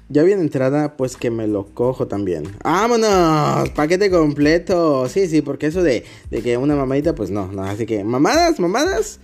Ya 0.10 0.24
viene 0.24 0.42
entrada, 0.42 0.98
pues 0.98 1.18
que 1.18 1.32
me 1.32 1.48
lo 1.48 1.66
cojo 1.74 2.08
también. 2.08 2.44
¡Vámonos! 2.64 3.70
Paquete 3.70 4.12
completo. 4.12 5.08
Sí, 5.08 5.28
sí, 5.28 5.42
porque 5.42 5.68
eso 5.68 5.82
de, 5.82 6.04
de 6.30 6.42
que 6.42 6.58
una 6.58 6.76
mamadita, 6.76 7.16
pues 7.16 7.32
no, 7.32 7.52
no. 7.52 7.64
Así 7.64 7.86
que, 7.86 8.04
mamadas, 8.04 8.60
mamadas, 8.60 9.20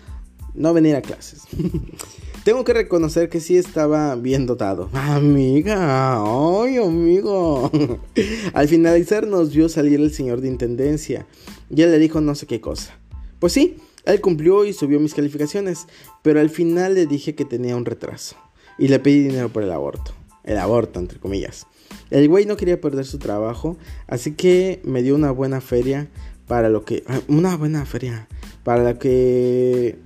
no 0.56 0.73
venir 0.73 0.95
a 0.95 1.02
clases. 1.02 1.43
Tengo 2.43 2.63
que 2.63 2.73
reconocer 2.73 3.30
que 3.30 3.41
sí 3.41 3.58
estaba 3.58 4.15
bien 4.15 4.45
dotado. 4.45 4.89
Amiga, 4.93 6.15
ay, 6.17 6.78
amigo. 6.78 7.69
Al 8.54 8.67
finalizar 8.67 9.28
nos 9.28 9.54
vio 9.54 9.69
salir 9.69 9.99
el 9.99 10.13
señor 10.13 10.41
de 10.41 10.47
intendencia. 10.47 11.28
Y 11.69 11.82
él 11.82 11.91
le 11.91 11.99
dijo 11.99 12.21
no 12.21 12.36
sé 12.36 12.47
qué 12.47 12.62
cosa. 12.62 12.97
Pues 13.39 13.54
sí, 13.54 13.78
él 14.05 14.21
cumplió 14.21 14.65
y 14.65 14.73
subió 14.73 14.99
mis 14.99 15.13
calificaciones, 15.13 15.88
pero 16.21 16.39
al 16.39 16.49
final 16.49 16.95
le 16.95 17.05
dije 17.05 17.35
que 17.35 17.45
tenía 17.45 17.75
un 17.75 17.85
retraso 17.85 18.35
y 18.77 18.88
le 18.88 18.99
pedí 18.99 19.23
dinero 19.23 19.49
por 19.49 19.63
el 19.63 19.71
aborto. 19.71 20.13
El 20.43 20.57
aborto, 20.57 20.99
entre 20.99 21.19
comillas. 21.19 21.67
El 22.09 22.27
güey 22.27 22.45
no 22.45 22.57
quería 22.57 22.81
perder 22.81 23.05
su 23.05 23.19
trabajo, 23.19 23.77
así 24.07 24.33
que 24.33 24.81
me 24.83 25.03
dio 25.03 25.15
una 25.15 25.31
buena 25.31 25.62
feria 25.62 26.07
para 26.47 26.69
lo 26.69 26.85
que... 26.85 27.03
Ah, 27.07 27.21
una 27.27 27.55
buena 27.55 27.85
feria 27.85 28.27
para 28.63 28.83
la 28.83 28.97
que 28.97 29.99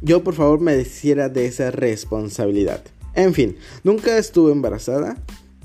yo 0.00 0.24
por 0.24 0.34
favor 0.34 0.60
me 0.60 0.76
deshiciera 0.76 1.28
de 1.28 1.46
esa 1.46 1.70
responsabilidad. 1.70 2.82
En 3.14 3.34
fin, 3.34 3.56
nunca 3.84 4.16
estuve 4.16 4.52
embarazada 4.52 5.16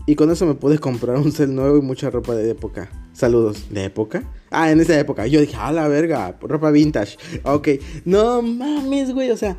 y 0.07 0.15
con 0.15 0.31
eso 0.31 0.45
me 0.45 0.55
pude 0.55 0.79
comprar 0.79 1.17
un 1.17 1.33
cel 1.33 1.53
nuevo 1.53 1.77
y 1.77 1.81
mucha 1.81 2.09
ropa 2.09 2.33
de 2.33 2.49
época. 2.49 2.89
Saludos. 3.11 3.65
¿De 3.69 3.83
época? 3.83 4.23
Ah, 4.49 4.71
en 4.71 4.79
esa 4.79 4.97
época. 4.97 5.27
Yo 5.27 5.41
dije, 5.41 5.57
a 5.57 5.71
la 5.73 5.89
verga, 5.89 6.37
ropa 6.39 6.71
vintage. 6.71 7.17
Ok. 7.43 7.67
No 8.05 8.41
mames, 8.41 9.13
güey. 9.13 9.31
O 9.31 9.37
sea, 9.37 9.57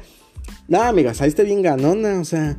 no, 0.67 0.81
amiga, 0.81 1.13
saliste 1.13 1.45
bien 1.45 1.61
ganona. 1.61 2.19
O 2.19 2.25
sea, 2.25 2.57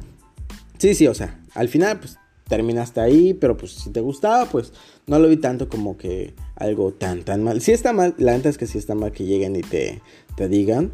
sí, 0.78 0.93
sí, 0.93 1.08
o 1.08 1.15
sea, 1.15 1.41
al 1.56 1.67
final, 1.67 1.99
pues 1.99 2.19
terminaste 2.47 3.02
ahí, 3.02 3.34
pero 3.34 3.58
pues 3.58 3.71
si 3.71 3.89
te 3.91 4.02
gustaba, 4.02 4.45
pues 4.45 4.71
no 5.08 5.17
lo 5.17 5.28
vi 5.28 5.38
tanto 5.38 5.67
como 5.67 5.97
que 5.97 6.36
algo 6.56 6.93
tan, 6.93 7.23
tan 7.23 7.43
mal. 7.43 7.60
Si 7.60 7.71
está 7.71 7.91
mal, 7.91 8.13
la 8.19 8.34
neta 8.34 8.49
es 8.49 8.60
que 8.60 8.67
sí 8.67 8.78
está 8.78 8.93
mal 8.93 9.12
que 9.12 9.25
lleguen 9.25 9.56
y 9.56 9.62
te, 9.62 10.02
te 10.36 10.47
digan. 10.47 10.91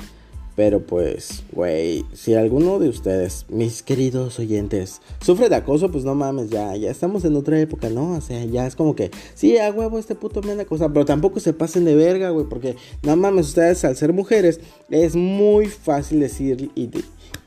Pero 0.55 0.79
pues, 0.79 1.43
güey, 1.51 2.05
si 2.13 2.33
alguno 2.33 2.79
de 2.79 2.87
ustedes, 2.87 3.45
mis 3.49 3.83
queridos 3.83 4.39
oyentes, 4.39 5.01
sufre 5.19 5.49
de 5.49 5.55
acoso, 5.55 5.91
pues 5.91 6.05
no 6.05 6.15
mames, 6.15 6.49
ya, 6.49 6.75
ya 6.77 6.89
estamos 6.89 7.25
en 7.25 7.35
otra 7.35 7.59
época, 7.59 7.89
¿no? 7.89 8.13
O 8.13 8.21
sea, 8.21 8.43
ya 8.45 8.65
es 8.65 8.75
como 8.75 8.95
que, 8.95 9.11
sí, 9.33 9.57
a 9.57 9.69
huevo, 9.71 9.99
este 9.99 10.15
puto 10.15 10.41
me 10.41 10.55
da 10.55 10.63
cosa, 10.63 10.87
pero 10.93 11.03
tampoco 11.03 11.41
se 11.41 11.51
pasen 11.51 11.83
de 11.83 11.95
verga, 11.95 12.29
güey, 12.29 12.45
porque 12.47 12.77
no 13.03 13.17
mames, 13.17 13.47
ustedes 13.47 13.83
al 13.83 13.97
ser 13.97 14.13
mujeres, 14.13 14.61
es 14.89 15.17
muy 15.17 15.65
fácil 15.67 16.21
decir 16.21 16.71
y 16.73 16.89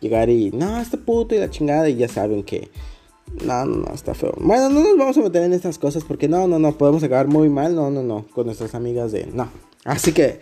llegar 0.00 0.28
y, 0.28 0.50
no, 0.50 0.78
este 0.78 0.98
puto 0.98 1.34
y 1.34 1.38
la 1.38 1.48
chingada, 1.48 1.88
y 1.88 1.96
ya 1.96 2.08
saben 2.08 2.42
que, 2.42 2.68
no, 3.42 3.64
no, 3.64 3.76
no, 3.86 3.94
está 3.94 4.12
feo. 4.12 4.34
Bueno, 4.38 4.68
no 4.68 4.80
nos 4.80 4.98
vamos 4.98 5.16
a 5.16 5.22
meter 5.22 5.44
en 5.44 5.54
estas 5.54 5.78
cosas 5.78 6.04
porque 6.04 6.28
no, 6.28 6.46
no, 6.46 6.58
no, 6.58 6.76
podemos 6.76 7.02
acabar 7.02 7.26
muy 7.26 7.48
mal, 7.48 7.74
no, 7.74 7.90
no, 7.90 8.02
no, 8.02 8.26
con 8.34 8.44
nuestras 8.44 8.74
amigas 8.74 9.12
de, 9.12 9.26
no. 9.32 9.48
Así 9.84 10.12
que... 10.12 10.40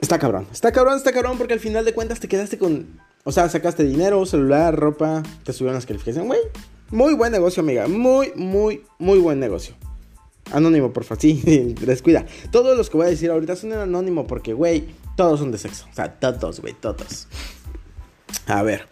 Está 0.00 0.18
cabrón, 0.18 0.46
está 0.52 0.72
cabrón, 0.72 0.96
está 0.96 1.12
cabrón 1.12 1.38
porque 1.38 1.54
al 1.54 1.60
final 1.60 1.84
de 1.84 1.92
cuentas 1.92 2.20
te 2.20 2.28
quedaste 2.28 2.58
con... 2.58 3.00
O 3.24 3.32
sea, 3.32 3.48
sacaste 3.48 3.84
dinero, 3.84 4.24
celular, 4.26 4.74
ropa, 4.74 5.22
te 5.44 5.52
subieron 5.52 5.74
las 5.74 5.86
calificaciones, 5.86 6.28
güey. 6.28 6.40
Muy 6.90 7.14
buen 7.14 7.32
negocio, 7.32 7.62
amiga. 7.62 7.86
Muy, 7.88 8.32
muy, 8.36 8.84
muy 8.98 9.18
buen 9.18 9.38
negocio. 9.40 9.74
Anónimo, 10.52 10.92
porfa, 10.92 11.16
sí, 11.16 11.74
descuida. 11.80 12.24
Todos 12.50 12.76
los 12.76 12.88
que 12.88 12.96
voy 12.96 13.06
a 13.06 13.10
decir 13.10 13.30
ahorita 13.30 13.56
son 13.56 13.72
en 13.72 13.80
anónimo 13.80 14.26
porque, 14.26 14.54
güey, 14.54 14.88
todos 15.16 15.40
son 15.40 15.52
de 15.52 15.58
sexo. 15.58 15.86
O 15.90 15.94
sea, 15.94 16.14
todos, 16.18 16.60
güey, 16.60 16.74
todos. 16.74 17.28
A 18.46 18.62
ver. 18.62 18.86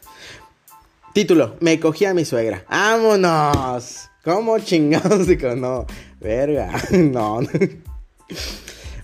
Título, 1.14 1.56
me 1.60 1.80
cogí 1.80 2.04
a 2.04 2.12
mi 2.12 2.26
suegra. 2.26 2.64
¡Vámonos! 2.68 4.10
¿Cómo 4.22 4.58
chingados? 4.58 5.26
Digo, 5.28 5.54
no, 5.54 5.86
verga, 6.20 6.72
no. 6.90 7.40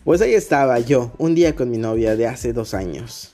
Pues 0.04 0.20
ahí 0.20 0.34
estaba 0.34 0.80
yo, 0.80 1.12
un 1.18 1.36
día 1.36 1.54
con 1.54 1.70
mi 1.70 1.78
novia 1.78 2.16
de 2.16 2.26
hace 2.26 2.52
dos 2.52 2.74
años. 2.74 3.32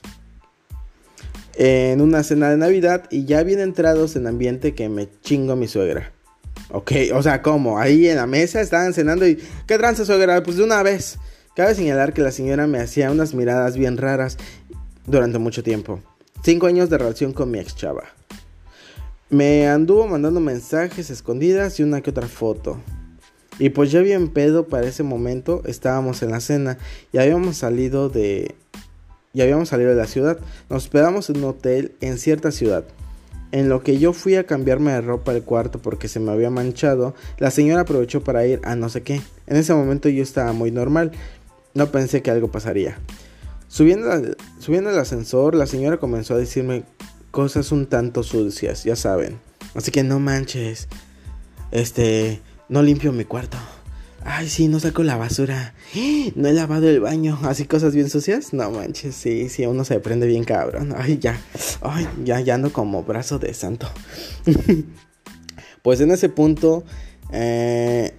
En 1.55 1.99
una 1.99 2.21
cena 2.23 2.51
de 2.51 2.57
Navidad 2.57 3.05
y 3.09 3.25
ya 3.25 3.41
bien 3.43 3.59
entrados 3.59 4.15
en 4.15 4.27
ambiente 4.27 4.75
que 4.75 4.87
me 4.87 5.09
chingo 5.21 5.55
mi 5.55 5.67
suegra. 5.67 6.13
Ok, 6.71 6.91
o 7.13 7.23
sea, 7.23 7.41
¿cómo? 7.41 7.79
Ahí 7.79 8.07
en 8.07 8.17
la 8.17 8.27
mesa 8.27 8.61
estaban 8.61 8.93
cenando 8.93 9.27
y... 9.27 9.39
¿Qué 9.65 9.79
tranza 9.79 10.05
suegra? 10.05 10.43
Pues 10.43 10.57
de 10.57 10.63
una 10.63 10.83
vez. 10.83 11.17
Cabe 11.55 11.73
señalar 11.73 12.13
que 12.13 12.21
la 12.21 12.31
señora 12.31 12.67
me 12.67 12.79
hacía 12.79 13.09
unas 13.09 13.33
miradas 13.33 13.75
bien 13.75 13.97
raras 13.97 14.37
durante 15.07 15.39
mucho 15.39 15.63
tiempo. 15.63 15.99
Cinco 16.43 16.67
años 16.67 16.91
de 16.91 16.99
relación 16.99 17.33
con 17.33 17.49
mi 17.49 17.57
ex 17.57 17.75
chava. 17.75 18.03
Me 19.31 19.67
anduvo 19.67 20.07
mandando 20.07 20.39
mensajes 20.39 21.09
escondidas 21.09 21.79
y 21.79 21.83
una 21.83 22.01
que 22.01 22.11
otra 22.11 22.27
foto. 22.27 22.79
Y 23.59 23.69
pues 23.69 23.91
ya 23.91 24.01
bien 24.01 24.29
pedo 24.29 24.67
para 24.67 24.87
ese 24.87 25.03
momento, 25.03 25.61
estábamos 25.65 26.23
en 26.23 26.31
la 26.31 26.39
cena 26.39 26.77
y 27.11 27.17
habíamos 27.17 27.57
salido 27.57 28.09
de 28.09 28.55
ya 29.33 29.43
habíamos 29.43 29.69
salido 29.69 29.91
de 29.91 29.95
la 29.95 30.07
ciudad. 30.07 30.39
Nos 30.69 30.85
hospedamos 30.85 31.29
en 31.29 31.37
un 31.37 31.43
hotel 31.43 31.93
en 32.01 32.17
cierta 32.17 32.51
ciudad. 32.51 32.85
En 33.51 33.67
lo 33.67 33.83
que 33.83 33.97
yo 33.97 34.13
fui 34.13 34.35
a 34.35 34.45
cambiarme 34.45 34.91
de 34.91 35.01
ropa 35.01 35.31
al 35.31 35.43
cuarto 35.43 35.79
porque 35.79 36.07
se 36.07 36.19
me 36.19 36.31
había 36.31 36.49
manchado, 36.49 37.15
la 37.37 37.51
señora 37.51 37.81
aprovechó 37.81 38.23
para 38.23 38.45
ir 38.45 38.61
a 38.63 38.75
no 38.75 38.89
sé 38.89 39.01
qué. 39.01 39.21
En 39.47 39.57
ese 39.57 39.73
momento 39.73 40.07
yo 40.07 40.23
estaba 40.23 40.53
muy 40.53 40.71
normal, 40.71 41.11
no 41.73 41.91
pensé 41.91 42.21
que 42.21 42.31
algo 42.31 42.49
pasaría. 42.51 42.97
Subiendo 43.67 44.09
subiendo 44.59 44.89
al 44.89 44.99
ascensor, 44.99 45.55
la 45.55 45.65
señora 45.65 45.97
comenzó 45.97 46.35
a 46.35 46.37
decirme 46.37 46.83
cosas 47.31 47.71
un 47.71 47.87
tanto 47.87 48.23
sucias, 48.23 48.83
ya 48.83 48.95
saben. 48.95 49.39
Así 49.75 49.91
que 49.91 50.03
no 50.03 50.19
manches. 50.19 50.87
Este, 51.71 52.41
no 52.69 52.83
limpio 52.83 53.11
mi 53.11 53.25
cuarto. 53.25 53.57
Ay, 54.23 54.49
sí, 54.49 54.67
no 54.67 54.79
saco 54.79 55.03
la 55.03 55.15
basura. 55.15 55.73
No 56.35 56.47
he 56.47 56.53
lavado 56.53 56.87
el 56.89 56.99
baño. 56.99 57.39
Así 57.43 57.65
cosas 57.65 57.95
bien 57.95 58.09
sucias. 58.09 58.53
No 58.53 58.69
manches, 58.69 59.15
sí, 59.15 59.49
sí, 59.49 59.65
uno 59.65 59.85
se 59.85 59.99
prende 59.99 60.27
bien 60.27 60.43
cabrón. 60.43 60.93
Ay, 60.95 61.17
ya. 61.19 61.39
Ay, 61.81 62.07
ya, 62.23 62.39
ya 62.39 62.55
ando 62.55 62.71
como 62.71 63.03
brazo 63.03 63.39
de 63.39 63.53
santo. 63.53 63.87
pues 65.81 66.01
en 66.01 66.11
ese 66.11 66.29
punto, 66.29 66.83
eh, 67.31 68.13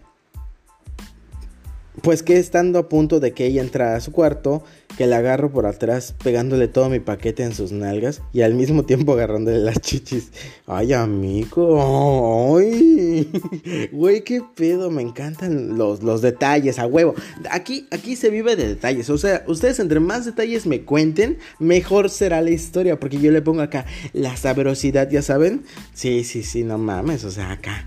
pues 2.03 2.23
que 2.23 2.39
estando 2.39 2.79
a 2.79 2.89
punto 2.89 3.21
de 3.21 3.33
que 3.33 3.47
ella 3.47 3.61
entrara 3.61 3.97
a 3.97 4.01
su 4.01 4.11
cuarto, 4.13 4.65
que 5.01 5.07
la 5.07 5.17
agarro 5.17 5.51
por 5.51 5.65
atrás 5.65 6.15
pegándole 6.23 6.69
todo 6.69 6.91
mi 6.91 7.01
paquete 7.01 7.43
en 7.43 7.55
sus 7.55 7.73
nalgas 7.73 8.21
y 8.35 8.43
al 8.43 8.53
mismo 8.53 8.85
tiempo 8.85 9.15
agarrándole 9.15 9.57
las 9.57 9.81
chichis. 9.81 10.31
Ay, 10.67 10.93
amigo. 10.93 12.59
Ay. 12.59 13.31
Güey, 13.93 14.25
qué 14.25 14.43
pedo. 14.55 14.91
Me 14.91 15.01
encantan 15.01 15.79
los, 15.79 16.03
los 16.03 16.21
detalles, 16.21 16.79
a 16.79 16.87
huevo. 16.87 17.15
Aquí, 17.51 17.89
aquí 17.91 18.15
se 18.15 18.29
vive 18.29 18.57
de 18.57 18.69
detalles. 18.69 19.09
O 19.09 19.17
sea, 19.17 19.43
ustedes 19.47 19.81
entre 19.81 20.01
más 20.01 20.27
detalles 20.27 20.67
me 20.67 20.83
cuenten, 20.83 21.39
mejor 21.59 22.11
será 22.11 22.43
la 22.43 22.51
historia. 22.51 23.01
Porque 23.01 23.19
yo 23.19 23.33
le 23.33 23.41
pongo 23.41 23.63
acá 23.63 23.87
la 24.13 24.37
sabrosidad, 24.37 25.11
ya 25.11 25.23
saben. 25.23 25.63
Sí, 25.95 26.25
sí, 26.25 26.43
sí, 26.43 26.63
no 26.63 26.77
mames. 26.77 27.25
O 27.25 27.31
sea, 27.31 27.53
acá. 27.53 27.87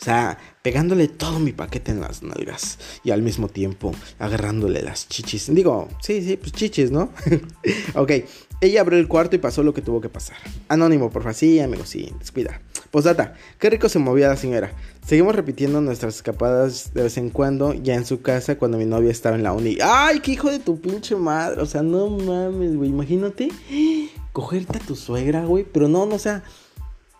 O 0.00 0.04
sea, 0.04 0.38
pegándole 0.62 1.08
todo 1.08 1.38
mi 1.38 1.52
paquete 1.52 1.92
en 1.92 2.00
las 2.00 2.22
nalgas 2.22 2.78
y 3.02 3.10
al 3.10 3.22
mismo 3.22 3.48
tiempo 3.48 3.92
agarrándole 4.18 4.82
las 4.82 5.08
chichis. 5.08 5.52
Digo, 5.54 5.88
sí, 6.00 6.22
sí, 6.22 6.36
pues 6.36 6.52
chichis, 6.52 6.90
¿no? 6.90 7.10
ok, 7.94 8.12
ella 8.60 8.80
abrió 8.80 8.98
el 8.98 9.08
cuarto 9.08 9.36
y 9.36 9.38
pasó 9.38 9.62
lo 9.62 9.74
que 9.74 9.82
tuvo 9.82 10.00
que 10.00 10.08
pasar. 10.08 10.36
Anónimo, 10.68 11.10
por 11.10 11.22
favor, 11.22 11.34
sí, 11.34 11.60
amigo, 11.60 11.84
sí, 11.84 12.12
descuida. 12.18 12.60
Posdata, 12.90 13.34
qué 13.58 13.70
rico 13.70 13.88
se 13.88 13.98
movía 13.98 14.28
la 14.28 14.36
señora. 14.36 14.72
Seguimos 15.04 15.34
repitiendo 15.34 15.80
nuestras 15.80 16.16
escapadas 16.16 16.94
de 16.94 17.02
vez 17.02 17.16
en 17.18 17.30
cuando, 17.30 17.74
ya 17.74 17.94
en 17.94 18.06
su 18.06 18.22
casa, 18.22 18.56
cuando 18.56 18.78
mi 18.78 18.84
novia 18.84 19.10
estaba 19.10 19.36
en 19.36 19.42
la 19.42 19.52
uni. 19.52 19.78
¡Ay, 19.82 20.20
qué 20.20 20.32
hijo 20.32 20.50
de 20.50 20.60
tu 20.60 20.80
pinche 20.80 21.16
madre! 21.16 21.60
O 21.60 21.66
sea, 21.66 21.82
no 21.82 22.08
mames, 22.08 22.76
güey, 22.76 22.90
imagínate 22.90 23.48
cogerte 24.34 24.78
a 24.78 24.80
tu 24.80 24.96
suegra, 24.96 25.44
güey, 25.44 25.64
pero 25.64 25.88
no, 25.88 26.04
no, 26.04 26.16
o 26.16 26.18
sea... 26.18 26.42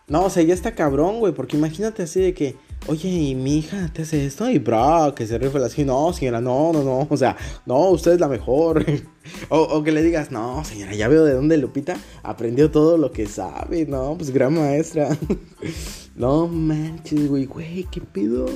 No, 0.06 0.24
o 0.24 0.30
sea, 0.30 0.42
ya 0.42 0.52
está 0.52 0.74
cabrón, 0.74 1.18
güey, 1.18 1.32
porque 1.32 1.56
imagínate 1.56 2.02
así 2.02 2.20
de 2.20 2.34
que 2.34 2.56
oye, 2.86 3.08
y 3.08 3.34
mi 3.34 3.58
hija 3.58 3.90
te 3.92 4.02
hace 4.02 4.26
esto, 4.26 4.48
y 4.48 4.58
bro, 4.58 5.14
que 5.14 5.26
se 5.26 5.38
rifa 5.38 5.64
así, 5.64 5.84
no, 5.84 6.12
señora, 6.12 6.40
no, 6.40 6.72
no, 6.72 6.82
no, 6.82 7.06
o 7.08 7.16
sea, 7.16 7.36
no, 7.66 7.88
usted 7.90 8.12
es 8.12 8.20
la 8.20 8.28
mejor. 8.28 8.84
o, 9.48 9.82
que 9.82 9.92
le 9.92 10.02
digas, 10.02 10.30
no, 10.30 10.64
señora, 10.64 10.94
ya 10.94 11.08
veo 11.08 11.24
de 11.24 11.34
dónde 11.34 11.56
Lupita 11.56 11.96
aprendió 12.22 12.70
todo 12.70 12.98
lo 12.98 13.10
que 13.12 13.26
sabe, 13.26 13.86
no, 13.86 14.16
pues 14.16 14.30
gran 14.30 14.54
maestra. 14.54 15.16
no 16.16 16.46
manches, 16.46 17.28
güey, 17.28 17.46
güey, 17.46 17.84
¿qué 17.90 18.00
pido? 18.00 18.46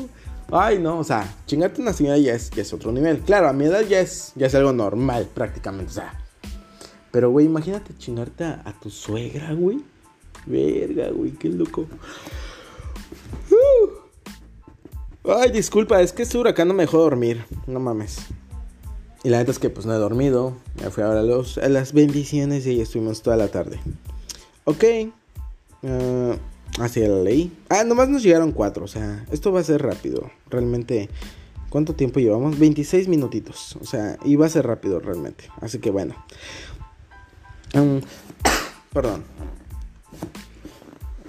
Ay, 0.51 0.79
no, 0.79 0.99
o 0.99 1.05
sea, 1.05 1.35
chingarte 1.47 1.83
una 1.83 1.93
señora 1.93 2.19
ya 2.19 2.35
es, 2.35 2.51
es 2.57 2.73
otro 2.73 2.93
nivel. 2.93 3.21
Claro, 3.21 3.49
a 3.49 3.53
mi 3.53 3.67
edad 3.67 3.83
ya 3.83 4.01
es, 4.01 4.33
ya 4.35 4.47
es 4.47 4.55
algo 4.55 4.73
normal, 4.73 5.29
prácticamente, 5.33 5.91
o 5.91 5.95
sea. 5.95 6.15
Pero, 7.11 7.31
güey, 7.31 7.47
imagínate 7.47 7.97
chingarte 7.97 8.45
a, 8.45 8.63
a 8.65 8.73
tu 8.79 8.91
suegra, 8.91 9.53
güey. 9.53 9.83
Verga, 10.47 11.11
güey, 11.11 11.33
qué 11.33 11.49
loco. 11.49 11.87
Uh. 13.51 13.98
Ay, 15.29 15.51
disculpa, 15.51 16.01
es 16.01 16.13
que 16.13 16.23
este 16.23 16.39
huracán 16.39 16.69
no 16.69 16.75
me 16.75 16.85
dejó 16.85 16.99
dormir. 16.99 17.45
No 17.67 17.81
mames. 17.81 18.19
Y 19.25 19.29
la 19.29 19.39
neta 19.39 19.51
es 19.51 19.59
que 19.59 19.69
pues 19.69 19.85
no 19.85 19.95
he 19.95 19.99
dormido. 19.99 20.57
Me 20.81 20.91
fui 20.91 21.03
ahora 21.03 21.21
a, 21.21 21.23
los, 21.23 21.59
a 21.59 21.69
las 21.69 21.93
bendiciones 21.93 22.67
y 22.67 22.71
ahí 22.71 22.81
estuvimos 22.81 23.21
toda 23.21 23.37
la 23.37 23.49
tarde. 23.49 23.79
Ok. 24.65 24.85
Uh, 25.83 26.35
así 26.81 27.01
la 27.01 27.19
ley. 27.19 27.53
Ah, 27.69 27.85
nomás 27.85 28.09
nos 28.09 28.23
llegaron 28.23 28.53
cuatro. 28.53 28.85
O 28.85 28.89
sea, 28.89 29.27
esto 29.31 29.53
va 29.53 29.61
a 29.61 29.65
ser 29.65 29.83
rápido. 29.83 30.31
Realmente. 30.49 31.11
¿Cuánto 31.69 31.95
tiempo 31.95 32.21
llevamos? 32.21 32.59
26 32.59 33.09
minutitos. 33.09 33.77
O 33.83 33.85
sea, 33.85 34.17
va 34.25 34.47
a 34.47 34.49
ser 34.49 34.67
rápido 34.67 34.99
realmente. 34.99 35.45
Así 35.61 35.79
que 35.79 35.91
bueno. 35.91 36.15
Um, 37.75 38.01
perdón. 38.95 39.25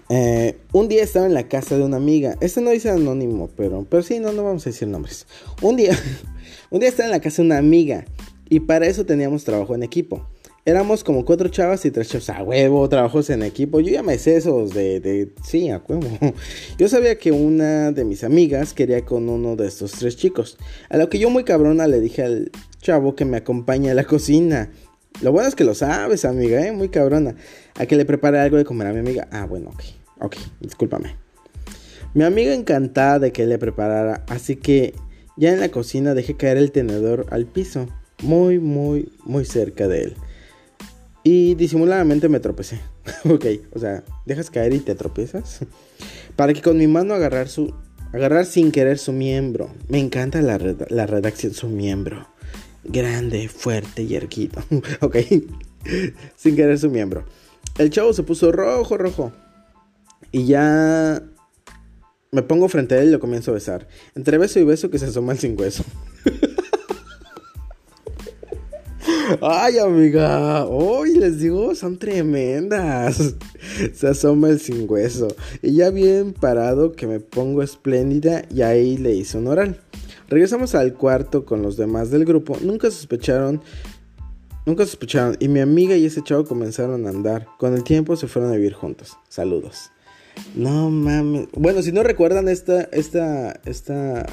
Eh, 0.10 0.58
un 0.74 0.88
día 0.88 1.04
estaba 1.04 1.28
en 1.28 1.36
la 1.36 1.48
casa 1.48 1.78
de 1.78 1.84
una 1.84 1.98
amiga. 1.98 2.36
Este 2.42 2.62
no 2.62 2.72
dice 2.72 2.90
anónimo, 2.90 3.50
pero, 3.56 3.86
pero 3.88 4.02
sí, 4.02 4.20
no, 4.20 4.32
no 4.32 4.44
vamos 4.44 4.66
a 4.66 4.72
decir 4.72 4.88
nombres. 4.88 5.28
Un 5.62 5.76
día, 5.76 5.98
un 6.72 6.80
día 6.80 6.90
estaba 6.90 7.06
en 7.06 7.12
la 7.12 7.22
casa 7.22 7.42
de 7.42 7.48
una 7.48 7.60
amiga 7.60 8.06
y 8.50 8.62
para 8.62 8.88
eso 8.88 9.06
teníamos 9.06 9.44
trabajo 9.44 9.76
en 9.76 9.84
equipo. 9.84 10.28
Éramos 10.66 11.04
como 11.04 11.26
cuatro 11.26 11.50
chavas 11.50 11.86
y 11.86 11.92
tres 11.92 12.10
chavos 12.10 12.30
a 12.30 12.44
huevo, 12.44 12.90
trabajos 12.90 13.30
en 13.30 13.44
equipo. 13.44 13.80
Yo 13.80 13.92
ya 13.92 14.04
me 14.04 14.18
sé 14.18 14.36
esos 14.36 14.74
de, 14.74 15.00
de, 15.00 15.32
sí, 15.44 15.70
a 15.70 15.82
huevo. 15.88 16.08
Yo 16.78 16.90
sabía 16.90 17.18
que 17.18 17.32
una 17.32 17.92
de 17.92 18.04
mis 18.04 18.24
amigas 18.24 18.74
quería 18.74 19.06
con 19.06 19.30
uno 19.30 19.56
de 19.56 19.68
estos 19.68 19.92
tres 19.94 20.18
chicos. 20.18 20.58
A 20.90 20.98
lo 20.98 21.10
que 21.10 21.18
yo 21.18 21.30
muy 21.30 21.44
cabrona 21.44 21.88
le 21.88 22.00
dije 22.00 22.24
al 22.24 22.52
chavo 22.82 23.16
que 23.16 23.26
me 23.26 23.38
acompañe 23.38 23.92
a 23.92 23.94
la 23.94 24.04
cocina. 24.04 24.70
Lo 25.22 25.32
bueno 25.32 25.48
es 25.48 25.56
que 25.56 25.64
lo 25.64 25.76
sabes, 25.76 26.26
amiga, 26.26 26.66
¿eh? 26.66 26.72
Muy 26.72 26.90
cabrona. 26.90 27.36
A 27.76 27.86
que 27.86 27.96
le 27.96 28.06
prepare 28.06 28.40
algo 28.40 28.58
de 28.58 28.66
comer 28.66 28.88
a 28.88 28.94
mi 28.94 29.00
amiga. 29.00 29.28
Ah, 29.32 29.46
bueno, 29.46 29.70
ok. 29.70 29.99
Ok, 30.20 30.36
discúlpame. 30.60 31.16
Mi 32.14 32.24
amiga 32.24 32.54
encantada 32.54 33.20
de 33.20 33.32
que 33.32 33.46
le 33.46 33.58
preparara, 33.58 34.24
así 34.28 34.56
que 34.56 34.96
ya 35.38 35.54
en 35.54 35.60
la 35.60 35.70
cocina 35.70 36.14
dejé 36.14 36.36
caer 36.36 36.58
el 36.58 36.72
tenedor 36.72 37.28
al 37.30 37.46
piso, 37.46 37.88
muy, 38.24 38.60
muy, 38.60 39.14
muy 39.24 39.46
cerca 39.46 39.88
de 39.88 40.02
él. 40.02 40.16
Y 41.24 41.56
disimuladamente 41.56 42.30
me 42.30 42.40
tropecé. 42.40 42.80
ok, 43.30 43.46
o 43.74 43.80
sea, 43.80 44.04
dejas 44.26 44.50
caer 44.50 44.74
y 44.74 44.80
te 44.80 44.96
tropiezas. 44.96 45.60
Para 46.36 46.54
que 46.54 46.62
con 46.62 46.78
mi 46.78 46.88
mano 46.88 47.14
agarrar 47.14 47.48
su. 47.48 47.74
Agarrar 48.12 48.46
sin 48.46 48.72
querer 48.72 48.98
su 48.98 49.14
miembro. 49.14 49.70
Me 49.88 50.00
encanta 50.00 50.42
la, 50.42 50.58
la 50.90 51.06
redacción, 51.06 51.54
su 51.54 51.68
miembro. 51.68 52.28
Grande, 52.84 53.50
fuerte 53.50 54.02
y 54.04 54.16
erguido. 54.16 54.64
ok. 55.02 55.18
sin 56.36 56.56
querer 56.56 56.80
su 56.80 56.90
miembro. 56.90 57.24
El 57.78 57.92
chavo 57.92 58.14
se 58.14 58.24
puso 58.24 58.52
rojo, 58.52 58.98
rojo. 58.98 59.32
Y 60.32 60.46
ya 60.46 61.24
me 62.32 62.44
pongo 62.44 62.70
frente 62.70 62.96
a 62.96 63.02
él 63.02 63.10
y 63.10 63.12
lo 63.12 63.20
comienzo 63.20 63.52
a 63.52 63.56
besar. 63.56 63.88
Entre 64.16 64.38
beso 64.38 64.60
y 64.60 64.64
beso 64.64 64.90
que 64.90 65.00
se 65.00 65.06
asoma 65.06 65.34
el 65.34 65.40
sin 65.40 65.60
hueso. 65.60 65.84
Ay, 69.42 69.78
amiga. 69.78 70.66
Hoy 70.66 71.16
les 71.16 71.40
digo, 71.40 71.74
son 71.76 71.98
tremendas. 71.98 73.36
Se 73.94 74.08
asoma 74.08 74.50
el 74.50 74.60
sin 74.60 74.90
hueso. 74.90 75.28
Y 75.62 75.76
ya 75.76 75.90
bien 75.90 76.34
parado 76.34 76.94
que 76.94 77.08
me 77.08 77.20
pongo 77.20 77.64
espléndida 77.64 78.44
y 78.54 78.62
ahí 78.62 78.98
le 78.98 79.14
hice 79.14 79.38
un 79.38 79.48
oral. 79.48 79.80
Regresamos 80.28 80.76
al 80.76 80.94
cuarto 80.94 81.46
con 81.46 81.62
los 81.62 81.78
demás 81.78 82.12
del 82.12 82.26
grupo. 82.26 82.58
Nunca 82.62 82.92
sospecharon. 82.92 83.62
Nunca 84.66 84.86
sospecharon. 84.86 85.38
Y 85.40 85.48
mi 85.48 85.60
amiga 85.60 85.96
y 85.96 86.06
ese 86.06 86.24
chavo 86.24 86.46
comenzaron 86.46 87.06
a 87.06 87.10
andar. 87.10 87.48
Con 87.58 87.74
el 87.74 87.84
tiempo 87.84 88.16
se 88.16 88.28
fueron 88.28 88.52
a 88.52 88.56
vivir 88.56 88.74
juntos. 88.74 89.18
Saludos. 89.30 89.92
No 90.56 90.90
mames. 90.90 91.48
Bueno, 91.54 91.82
si 91.82 91.92
no 91.92 92.04
recuerdan 92.04 92.48
esta, 92.48 92.84
esta, 92.92 93.60
esta... 93.66 94.26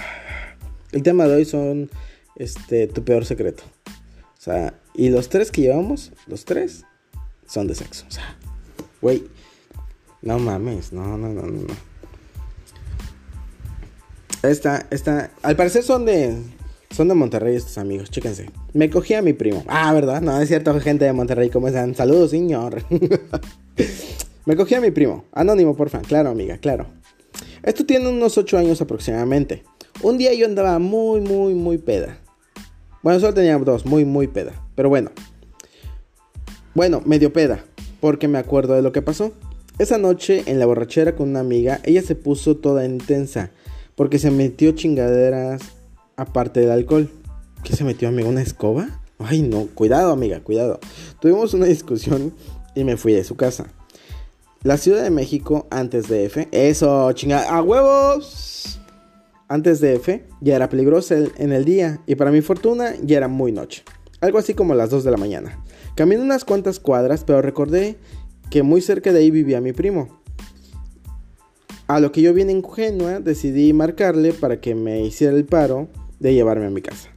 El 0.92 1.02
tema 1.02 1.26
de 1.26 1.36
hoy 1.36 1.44
son, 1.44 1.90
este, 2.36 2.86
tu 2.86 3.04
peor 3.04 3.24
secreto. 3.24 3.62
O 3.86 4.40
sea, 4.40 4.74
y 4.94 5.10
los 5.10 5.28
tres 5.28 5.50
que 5.50 5.62
llevamos, 5.62 6.12
los 6.26 6.44
tres, 6.44 6.84
son 7.46 7.66
de 7.66 7.74
sexo. 7.74 8.06
O 8.08 8.10
sea, 8.10 8.36
güey, 9.00 9.24
no 10.22 10.38
mames, 10.38 10.92
no, 10.92 11.16
no, 11.16 11.28
no, 11.28 11.42
no. 11.42 11.66
Esta, 14.42 14.86
esta, 14.90 15.30
al 15.42 15.56
parecer 15.56 15.82
son 15.82 16.04
de, 16.04 16.36
son 16.90 17.08
de 17.08 17.14
Monterrey 17.14 17.56
estos 17.56 17.78
amigos, 17.78 18.10
chéquense. 18.10 18.50
Me 18.72 18.88
cogí 18.90 19.14
a 19.14 19.22
mi 19.22 19.32
primo. 19.32 19.64
Ah, 19.66 19.92
¿verdad? 19.92 20.20
No, 20.20 20.40
es 20.40 20.48
cierto, 20.48 20.78
gente 20.80 21.04
de 21.04 21.12
Monterrey, 21.12 21.50
¿cómo 21.50 21.68
están? 21.68 21.94
Saludos, 21.94 22.30
señor. 22.30 22.82
Me 24.46 24.54
cogí 24.54 24.76
a 24.76 24.80
mi 24.80 24.92
primo. 24.92 25.24
Anónimo, 25.32 25.74
porfa. 25.74 26.00
Claro, 26.02 26.30
amiga, 26.30 26.58
claro. 26.58 26.86
Esto 27.64 27.84
tiene 27.84 28.08
unos 28.08 28.38
8 28.38 28.58
años 28.58 28.80
aproximadamente. 28.80 29.64
Un 30.02 30.18
día 30.18 30.32
yo 30.34 30.46
andaba 30.46 30.78
muy, 30.78 31.20
muy, 31.20 31.52
muy 31.54 31.78
peda. 31.78 32.20
Bueno, 33.02 33.18
solo 33.18 33.34
tenía 33.34 33.58
dos, 33.58 33.84
muy, 33.84 34.04
muy 34.04 34.28
peda. 34.28 34.52
Pero 34.76 34.88
bueno. 34.88 35.10
Bueno, 36.74 37.02
medio 37.04 37.32
peda. 37.32 37.64
Porque 38.00 38.28
me 38.28 38.38
acuerdo 38.38 38.74
de 38.74 38.82
lo 38.82 38.92
que 38.92 39.02
pasó. 39.02 39.32
Esa 39.80 39.98
noche, 39.98 40.44
en 40.46 40.60
la 40.60 40.66
borrachera 40.66 41.16
con 41.16 41.30
una 41.30 41.40
amiga, 41.40 41.80
ella 41.82 42.02
se 42.02 42.14
puso 42.14 42.56
toda 42.56 42.84
intensa. 42.84 43.50
Porque 43.96 44.20
se 44.20 44.30
metió 44.30 44.70
chingaderas 44.72 45.60
aparte 46.14 46.60
del 46.60 46.70
alcohol. 46.70 47.10
¿Qué 47.64 47.74
se 47.74 47.82
metió, 47.82 48.06
amiga? 48.06 48.28
¿Una 48.28 48.42
escoba? 48.42 49.00
Ay, 49.18 49.42
no. 49.42 49.66
Cuidado, 49.74 50.12
amiga, 50.12 50.38
cuidado. 50.38 50.78
Tuvimos 51.20 51.52
una 51.52 51.66
discusión 51.66 52.32
y 52.76 52.84
me 52.84 52.96
fui 52.96 53.12
de 53.12 53.24
su 53.24 53.34
casa. 53.34 53.72
La 54.66 54.78
Ciudad 54.78 55.04
de 55.04 55.10
México 55.10 55.68
antes 55.70 56.08
de 56.08 56.24
F. 56.24 56.48
Eso, 56.50 57.12
chinga. 57.12 57.56
¡A 57.56 57.62
huevos! 57.62 58.80
Antes 59.46 59.80
de 59.80 59.94
F 59.94 60.26
ya 60.40 60.56
era 60.56 60.68
peligroso 60.68 61.14
en 61.14 61.52
el 61.52 61.64
día 61.64 62.00
y 62.04 62.16
para 62.16 62.32
mi 62.32 62.40
fortuna 62.40 62.94
ya 63.00 63.18
era 63.18 63.28
muy 63.28 63.52
noche. 63.52 63.84
Algo 64.20 64.38
así 64.38 64.54
como 64.54 64.74
las 64.74 64.90
2 64.90 65.04
de 65.04 65.10
la 65.12 65.18
mañana. 65.18 65.64
Caminé 65.94 66.20
unas 66.20 66.44
cuantas 66.44 66.80
cuadras, 66.80 67.22
pero 67.22 67.42
recordé 67.42 67.96
que 68.50 68.64
muy 68.64 68.80
cerca 68.80 69.12
de 69.12 69.20
ahí 69.20 69.30
vivía 69.30 69.60
mi 69.60 69.72
primo. 69.72 70.20
A 71.86 72.00
lo 72.00 72.10
que 72.10 72.22
yo 72.22 72.34
bien 72.34 72.50
ingenua 72.50 73.20
decidí 73.20 73.72
marcarle 73.72 74.32
para 74.32 74.60
que 74.60 74.74
me 74.74 75.00
hiciera 75.00 75.36
el 75.36 75.44
paro 75.44 75.86
de 76.18 76.34
llevarme 76.34 76.66
a 76.66 76.70
mi 76.70 76.82
casa. 76.82 77.15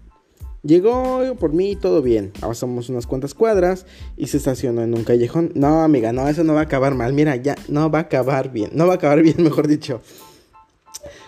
Llegó 0.62 1.36
por 1.40 1.54
mí 1.54 1.76
todo 1.76 2.02
bien. 2.02 2.34
Avanzamos 2.42 2.90
unas 2.90 3.08
cuantas 3.08 3.34
cuadras 3.34 3.86
y 4.18 4.28
se 4.28 4.38
estacionó 4.38 4.82
en 4.82 4.94
un 4.94 5.04
callejón. 5.04 5.52
No, 5.56 5.84
amiga, 5.84 6.12
no, 6.12 6.28
eso 6.28 6.44
no 6.44 6.54
va 6.54 6.62
a 6.62 6.64
acabar 6.64 6.96
mal. 6.96 7.14
Mira, 7.14 7.36
ya 7.38 7.56
no 7.70 7.90
va 7.90 8.00
a 8.00 8.02
acabar 8.04 8.52
bien. 8.52 8.72
No 8.74 8.86
va 8.86 8.94
a 8.94 8.96
acabar 8.98 9.22
bien, 9.24 9.42
mejor 9.42 9.68
dicho. 9.68 10.02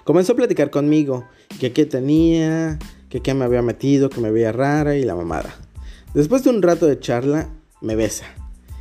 Comenzó 0.04 0.34
a 0.34 0.36
platicar 0.36 0.70
conmigo. 0.70 1.26
Que 1.60 1.72
qué 1.72 1.86
tenía, 1.86 2.78
que 3.10 3.22
qué 3.22 3.34
me 3.34 3.46
había 3.46 3.62
metido, 3.62 4.10
que 4.10 4.20
me 4.20 4.32
veía 4.32 4.52
rara 4.52 4.98
y 4.98 5.04
la 5.04 5.16
mamada. 5.16 5.56
Después 6.14 6.44
de 6.44 6.50
un 6.50 6.62
rato 6.62 6.88
de 6.88 7.00
charla, 7.00 7.50
me 7.80 7.96
besa. 7.96 8.26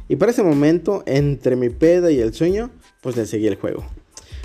Y 0.08 0.16
para 0.16 0.32
ese 0.32 0.42
momento, 0.42 1.04
entre 1.06 1.54
mi 1.54 1.68
peda 1.68 2.10
y 2.10 2.18
el 2.18 2.34
sueño, 2.34 2.70
pues 3.02 3.16
le 3.16 3.26
seguí 3.26 3.46
el 3.46 3.54
juego. 3.54 3.84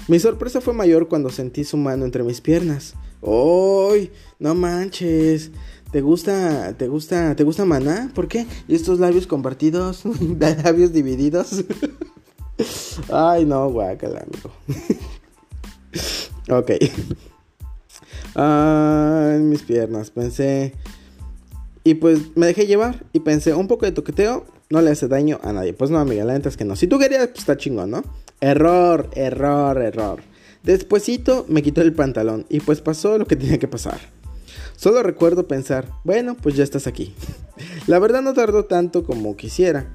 Mi 0.07 0.19
sorpresa 0.19 0.61
fue 0.61 0.75
mayor 0.75 1.07
cuando 1.07 1.31
sentí 1.31 1.63
su 1.63 1.77
mano 1.77 2.05
entre 2.05 2.21
mis 2.21 2.41
piernas. 2.41 2.93
¡Uy! 3.21 4.11
No 4.37 4.53
manches. 4.53 5.49
¿Te 5.95 6.01
gusta, 6.01 6.73
te 6.77 6.89
gusta, 6.89 7.38
te 7.38 7.45
gusta 7.45 7.63
maná? 7.63 8.12
¿Por 8.13 8.27
qué? 8.27 8.45
¿Y 8.67 8.75
estos 8.75 8.99
labios 8.99 9.27
compartidos? 9.27 10.03
¿Labios 10.65 10.91
divididos? 10.91 11.63
Ay, 13.10 13.45
no, 13.45 13.69
guácala, 13.69 14.25
amigo. 14.27 14.51
ok. 16.60 16.71
Ay, 18.36 19.39
mis 19.39 19.62
piernas, 19.62 20.12
pensé. 20.12 20.73
Y 21.86 21.93
pues 21.93 22.36
me 22.36 22.47
dejé 22.47 22.67
llevar 22.67 23.05
y 23.13 23.21
pensé, 23.21 23.53
un 23.53 23.69
poco 23.69 23.86
de 23.86 23.93
toqueteo 23.93 24.45
no 24.69 24.81
le 24.81 24.91
hace 24.91 25.08
daño 25.08 25.39
a 25.43 25.53
nadie. 25.53 25.71
Pues 25.71 25.91
no, 25.91 25.99
amiga, 25.99 26.25
la 26.25 26.34
neta 26.34 26.49
es 26.49 26.58
que 26.58 26.65
no. 26.65 26.75
Si 26.75 26.88
tú 26.88 26.99
querías, 26.99 27.27
pues 27.27 27.39
está 27.39 27.55
chingón, 27.55 27.91
¿no? 27.91 28.03
Error, 28.41 29.12
error, 29.15 29.81
error. 29.81 30.19
Despuésito 30.62 31.45
me 31.47 31.63
quitó 31.63 31.81
el 31.81 31.93
pantalón 31.93 32.45
y 32.49 32.60
pues 32.60 32.81
pasó 32.81 33.17
lo 33.17 33.25
que 33.25 33.38
tenía 33.38 33.60
que 33.60 33.69
pasar. 33.69 33.99
Solo 34.75 35.03
recuerdo 35.03 35.47
pensar, 35.47 35.89
bueno, 36.03 36.35
pues 36.35 36.55
ya 36.55 36.63
estás 36.63 36.88
aquí. 36.88 37.13
La 37.88 37.99
verdad 37.99 38.21
no 38.21 38.33
tardó 38.33 38.65
tanto 38.65 39.03
como 39.03 39.35
quisiera. 39.38 39.88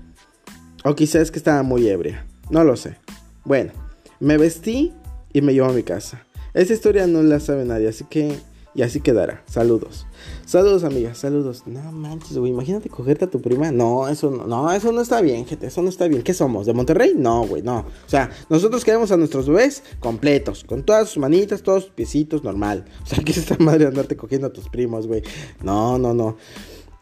O 0.85 0.95
quizás 0.95 1.31
que 1.31 1.39
estaba 1.39 1.63
muy 1.63 1.89
ebria. 1.89 2.27
No 2.49 2.65
lo 2.65 2.77
sé. 2.77 2.97
Bueno, 3.45 3.73
me 4.19 4.39
vestí 4.39 4.93
y 5.33 5.43
me 5.43 5.53
llevó 5.53 5.69
a 5.69 5.73
mi 5.73 5.83
casa. 5.83 6.25
Esa 6.55 6.73
historia 6.73 7.07
no 7.07 7.23
la 7.23 7.39
sabe 7.39 7.65
nadie, 7.65 7.89
así 7.89 8.05
que 8.05 8.37
y 8.75 8.83
así 8.83 9.01
quedará. 9.01 9.43
Saludos. 9.47 10.07
Saludos, 10.47 10.85
amigas. 10.85 11.19
Saludos. 11.19 11.65
No 11.67 11.93
manches, 11.93 12.39
güey. 12.39 12.53
Imagínate 12.53 12.89
cogerte 12.89 13.25
a 13.25 13.31
tu 13.31 13.41
prima. 13.41 13.73
No, 13.73 14.09
eso 14.09 14.31
no, 14.31 14.47
no, 14.47 14.73
eso 14.73 14.93
no 14.93 15.01
está 15.01 15.21
bien, 15.21 15.45
gente. 15.47 15.67
Eso 15.67 15.83
no 15.83 15.89
está 15.89 16.07
bien. 16.07 16.23
¿Qué 16.23 16.35
somos? 16.35 16.67
¿De 16.67 16.73
Monterrey? 16.73 17.15
No, 17.17 17.47
güey, 17.47 17.63
no. 17.63 17.79
O 17.79 18.09
sea, 18.09 18.31
nosotros 18.49 18.85
queremos 18.85 19.11
a 19.11 19.17
nuestros 19.17 19.49
bebés 19.49 19.83
completos. 19.99 20.65
Con 20.65 20.85
todas 20.85 21.09
sus 21.09 21.19
manitas, 21.19 21.63
todos 21.63 21.85
sus 21.85 21.93
piecitos, 21.93 22.45
normal. 22.45 22.85
O 23.03 23.07
sea, 23.07 23.23
¿qué 23.25 23.33
es 23.33 23.39
esta 23.39 23.57
madre 23.59 23.87
andarte 23.87 24.17
cogiendo 24.17 24.47
a 24.47 24.53
tus 24.53 24.69
primos, 24.69 25.07
güey? 25.07 25.23
No, 25.63 25.99
no, 25.99 26.15
no. 26.15 26.37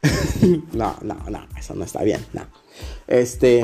no, 0.73 0.97
no, 1.03 1.17
no. 1.29 1.47
Eso 1.59 1.75
no 1.75 1.85
está 1.85 2.03
bien. 2.03 2.25
No. 2.33 2.43
Este 3.07 3.61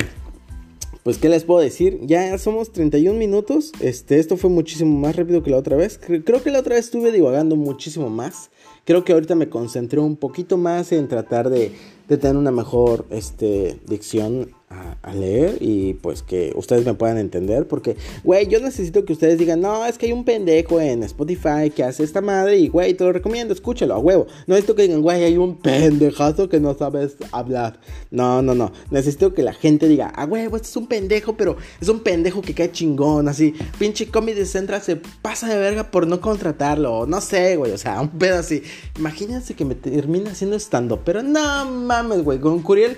pues, 1.05 1.19
¿qué 1.19 1.29
les 1.29 1.43
puedo 1.43 1.59
decir? 1.59 1.99
Ya 2.01 2.35
somos 2.39 2.71
31 2.71 3.19
minutos. 3.19 3.71
Este, 3.79 4.17
esto 4.17 4.37
fue 4.37 4.49
muchísimo 4.49 4.99
más 4.99 5.15
rápido 5.15 5.43
que 5.43 5.51
la 5.51 5.57
otra 5.57 5.77
vez. 5.77 5.99
Creo 5.99 6.41
que 6.41 6.49
la 6.49 6.57
otra 6.57 6.73
vez 6.73 6.85
estuve 6.85 7.11
divagando 7.11 7.55
muchísimo 7.55 8.09
más. 8.09 8.49
Creo 8.85 9.03
que 9.03 9.13
ahorita 9.13 9.35
me 9.35 9.47
concentré 9.47 9.99
un 9.99 10.15
poquito 10.15 10.57
más 10.57 10.91
en 10.91 11.07
tratar 11.07 11.51
de, 11.51 11.73
tener 12.07 12.35
una 12.35 12.49
mejor 12.49 13.05
este, 13.11 13.79
dicción 13.85 14.49
a, 14.69 15.13
leer 15.13 15.57
y 15.61 15.93
pues 15.93 16.23
que 16.23 16.51
ustedes 16.55 16.85
me 16.85 16.93
puedan 16.93 17.17
entender. 17.17 17.67
Porque, 17.67 17.95
güey, 18.23 18.47
yo 18.47 18.59
necesito 18.59 19.05
que 19.05 19.13
ustedes 19.13 19.37
digan, 19.37 19.61
no, 19.61 19.85
es 19.85 19.97
que 19.97 20.07
hay 20.07 20.11
un 20.11 20.25
pendejo 20.25 20.81
en 20.81 21.03
Spotify 21.03 21.69
que 21.73 21.83
hace 21.83 22.03
esta 22.03 22.21
madre 22.21 22.57
y, 22.57 22.67
güey, 22.67 22.93
te 22.93 23.03
lo 23.03 23.13
recomiendo, 23.13 23.53
escúchalo, 23.53 23.93
a 23.93 23.99
huevo. 23.99 24.25
No 24.47 24.55
necesito 24.55 24.75
que 24.75 24.83
digan, 24.83 25.01
güey, 25.01 25.23
hay 25.23 25.37
un 25.37 25.57
pendejazo 25.57 26.49
que 26.49 26.59
no 26.59 26.73
sabes 26.73 27.17
hablar. 27.31 27.79
No, 28.11 28.41
no, 28.41 28.55
no. 28.55 28.71
Necesito 28.91 29.33
que 29.33 29.43
la 29.43 29.53
gente 29.53 29.87
diga, 29.87 30.11
ah, 30.15 30.25
huevo, 30.25 30.55
este 30.55 30.69
es 30.69 30.75
un 30.75 30.87
pendejo, 30.87 31.37
pero 31.37 31.57
es 31.79 31.87
un 31.87 31.99
pendejo 31.99 32.41
que 32.41 32.53
cae 32.53 32.71
chingón, 32.71 33.27
así. 33.29 33.53
Pinche 33.77 34.09
Comedy 34.09 34.45
Central 34.45 34.81
se 34.81 34.97
pasa 35.21 35.47
de 35.47 35.57
verga 35.57 35.91
por 35.91 36.07
no 36.07 36.19
contratarlo. 36.19 37.05
No 37.05 37.21
sé, 37.21 37.55
güey, 37.57 37.71
o 37.71 37.77
sea, 37.77 38.01
un 38.01 38.09
pedo 38.09 38.39
así. 38.39 38.63
Imagínense 38.97 39.53
que 39.53 39.65
me 39.65 39.75
termina 39.75 40.31
haciendo 40.31 40.55
estando, 40.55 41.03
pero 41.03 41.21
no 41.21 41.65
mames, 41.65 42.23
güey, 42.23 42.39
con 42.39 42.61
Curiel 42.61 42.97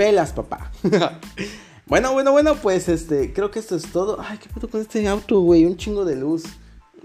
pelas, 0.00 0.32
papá. 0.32 0.72
bueno, 1.86 2.14
bueno, 2.14 2.32
bueno, 2.32 2.54
pues 2.54 2.88
este, 2.88 3.34
creo 3.34 3.50
que 3.50 3.58
esto 3.58 3.76
es 3.76 3.92
todo. 3.92 4.16
Ay, 4.18 4.38
qué 4.38 4.48
puto 4.48 4.66
con 4.66 4.80
este 4.80 5.06
auto, 5.06 5.40
güey, 5.40 5.66
un 5.66 5.76
chingo 5.76 6.06
de 6.06 6.16
luz. 6.16 6.44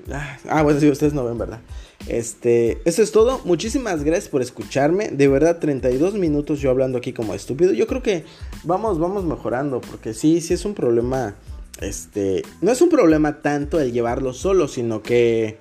Ah, 0.10 0.38
ah, 0.48 0.64
bueno, 0.64 0.80
sí, 0.80 0.90
ustedes 0.90 1.14
no 1.14 1.26
ven, 1.26 1.38
¿verdad? 1.38 1.60
Este, 2.08 2.80
eso 2.86 3.04
es 3.04 3.12
todo. 3.12 3.42
Muchísimas 3.44 4.06
gracias 4.06 4.30
por 4.30 4.42
escucharme. 4.42 5.10
De 5.10 5.28
verdad, 5.28 5.60
32 5.60 6.14
minutos 6.14 6.62
yo 6.62 6.70
hablando 6.70 6.98
aquí 6.98 7.12
como 7.12 7.34
estúpido. 7.34 7.74
Yo 7.74 7.86
creo 7.86 8.02
que 8.02 8.24
vamos, 8.64 8.98
vamos 8.98 9.26
mejorando. 9.26 9.82
Porque 9.82 10.14
sí, 10.14 10.40
sí 10.40 10.54
es 10.54 10.64
un 10.64 10.74
problema. 10.74 11.36
Este, 11.82 12.44
no 12.62 12.72
es 12.72 12.82
un 12.82 12.88
problema 12.88 13.42
tanto 13.42 13.82
el 13.82 13.92
llevarlo 13.92 14.32
solo, 14.32 14.70
sino 14.70 15.02
que 15.02 15.58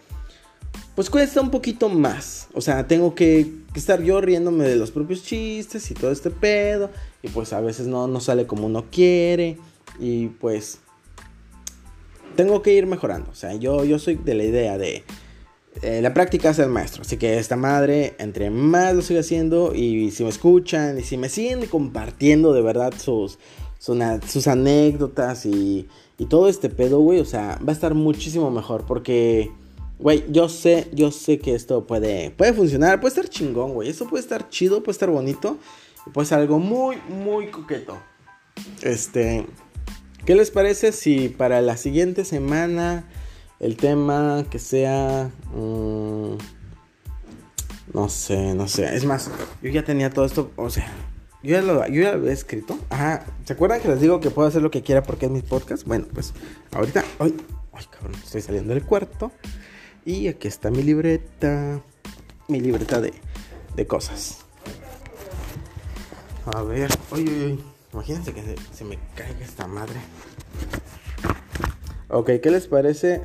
pues 0.94 1.10
cuesta 1.10 1.40
un 1.40 1.50
poquito 1.50 1.88
más. 1.88 2.48
O 2.52 2.60
sea, 2.60 2.86
tengo 2.86 3.14
que, 3.14 3.50
estar 3.74 4.00
yo 4.02 4.20
riéndome 4.20 4.64
de 4.64 4.76
los 4.76 4.92
propios 4.92 5.24
chistes 5.24 5.90
y 5.90 5.94
todo 5.94 6.12
este 6.12 6.30
pedo. 6.30 6.90
Y 7.24 7.28
pues 7.28 7.54
a 7.54 7.62
veces 7.62 7.86
no, 7.86 8.06
no 8.06 8.20
sale 8.20 8.46
como 8.46 8.66
uno 8.66 8.84
quiere. 8.90 9.56
Y 9.98 10.26
pues 10.26 10.80
tengo 12.36 12.60
que 12.60 12.74
ir 12.74 12.86
mejorando. 12.86 13.30
O 13.30 13.34
sea, 13.34 13.54
yo, 13.54 13.82
yo 13.84 13.98
soy 13.98 14.16
de 14.16 14.34
la 14.34 14.44
idea 14.44 14.76
de 14.76 15.04
eh, 15.80 16.02
la 16.02 16.12
práctica 16.12 16.50
es 16.50 16.58
el 16.58 16.68
maestro. 16.68 17.00
Así 17.00 17.16
que 17.16 17.38
esta 17.38 17.56
madre, 17.56 18.14
entre 18.18 18.50
más 18.50 18.94
lo 18.94 19.00
siga 19.00 19.20
haciendo 19.20 19.74
y 19.74 20.10
si 20.10 20.22
me 20.22 20.28
escuchan 20.28 20.98
y 20.98 21.02
si 21.02 21.16
me 21.16 21.30
siguen 21.30 21.64
compartiendo 21.64 22.52
de 22.52 22.60
verdad 22.60 22.92
sus, 22.94 23.38
sus, 23.78 23.96
sus 24.28 24.46
anécdotas 24.46 25.46
y, 25.46 25.88
y 26.18 26.26
todo 26.26 26.50
este 26.50 26.68
pedo, 26.68 27.00
güey, 27.00 27.20
o 27.20 27.24
sea, 27.24 27.58
va 27.66 27.70
a 27.70 27.74
estar 27.74 27.94
muchísimo 27.94 28.50
mejor 28.50 28.84
porque... 28.86 29.50
Güey, 29.96 30.24
yo 30.28 30.48
sé, 30.48 30.88
yo 30.92 31.12
sé 31.12 31.38
que 31.38 31.54
esto 31.54 31.86
puede, 31.86 32.32
puede 32.32 32.52
funcionar, 32.52 33.00
puede 33.00 33.10
estar 33.10 33.28
chingón, 33.28 33.74
güey. 33.74 33.88
Esto 33.88 34.08
puede 34.08 34.22
estar 34.22 34.48
chido, 34.48 34.82
puede 34.82 34.92
estar 34.92 35.08
bonito. 35.08 35.56
Ser 36.24 36.38
algo 36.38 36.58
muy, 36.58 36.96
muy 37.08 37.48
coqueto. 37.48 37.98
Este, 38.82 39.46
¿qué 40.24 40.34
les 40.34 40.50
parece 40.50 40.92
si 40.92 41.28
para 41.28 41.60
la 41.60 41.76
siguiente 41.76 42.24
semana 42.24 43.04
el 43.60 43.76
tema 43.76 44.44
que 44.50 44.58
sea... 44.58 45.30
Mm, 45.54 46.36
no 47.92 48.08
sé, 48.08 48.54
no 48.54 48.66
sé. 48.68 48.94
Es 48.94 49.04
más, 49.04 49.30
yo 49.62 49.70
ya 49.70 49.84
tenía 49.84 50.10
todo 50.10 50.24
esto, 50.24 50.50
o 50.56 50.68
sea, 50.68 50.92
yo 51.42 51.52
ya, 51.52 51.62
lo, 51.62 51.86
yo 51.88 52.02
lo 52.02 52.08
había 52.08 52.32
escrito. 52.32 52.78
Ajá, 52.90 53.24
¿se 53.44 53.52
acuerdan 53.52 53.80
que 53.80 53.88
les 53.88 54.00
digo 54.00 54.20
que 54.20 54.30
puedo 54.30 54.48
hacer 54.48 54.62
lo 54.62 54.70
que 54.70 54.82
quiera 54.82 55.02
porque 55.02 55.26
es 55.26 55.32
mi 55.32 55.42
podcast? 55.42 55.86
Bueno, 55.86 56.06
pues 56.12 56.32
ahorita... 56.72 57.04
Ay, 57.18 57.36
ay 57.72 57.84
cabrón, 57.90 58.14
estoy 58.24 58.40
saliendo 58.40 58.74
del 58.74 58.82
cuarto. 58.82 59.30
Y 60.04 60.28
aquí 60.28 60.48
está 60.48 60.70
mi 60.70 60.82
libreta. 60.82 61.82
Mi 62.48 62.60
libreta 62.60 63.00
de, 63.00 63.12
de 63.76 63.86
cosas. 63.86 64.43
A 66.46 66.62
ver. 66.62 66.90
Uy, 67.10 67.22
uy, 67.22 67.44
uy. 67.44 67.64
Imagínense 67.92 68.34
que 68.34 68.56
se, 68.72 68.84
me 68.84 68.98
caiga 69.14 69.44
esta 69.44 69.66
madre. 69.66 70.00
Ok, 72.08 72.32
¿qué 72.42 72.50
les 72.50 72.66
parece? 72.66 73.20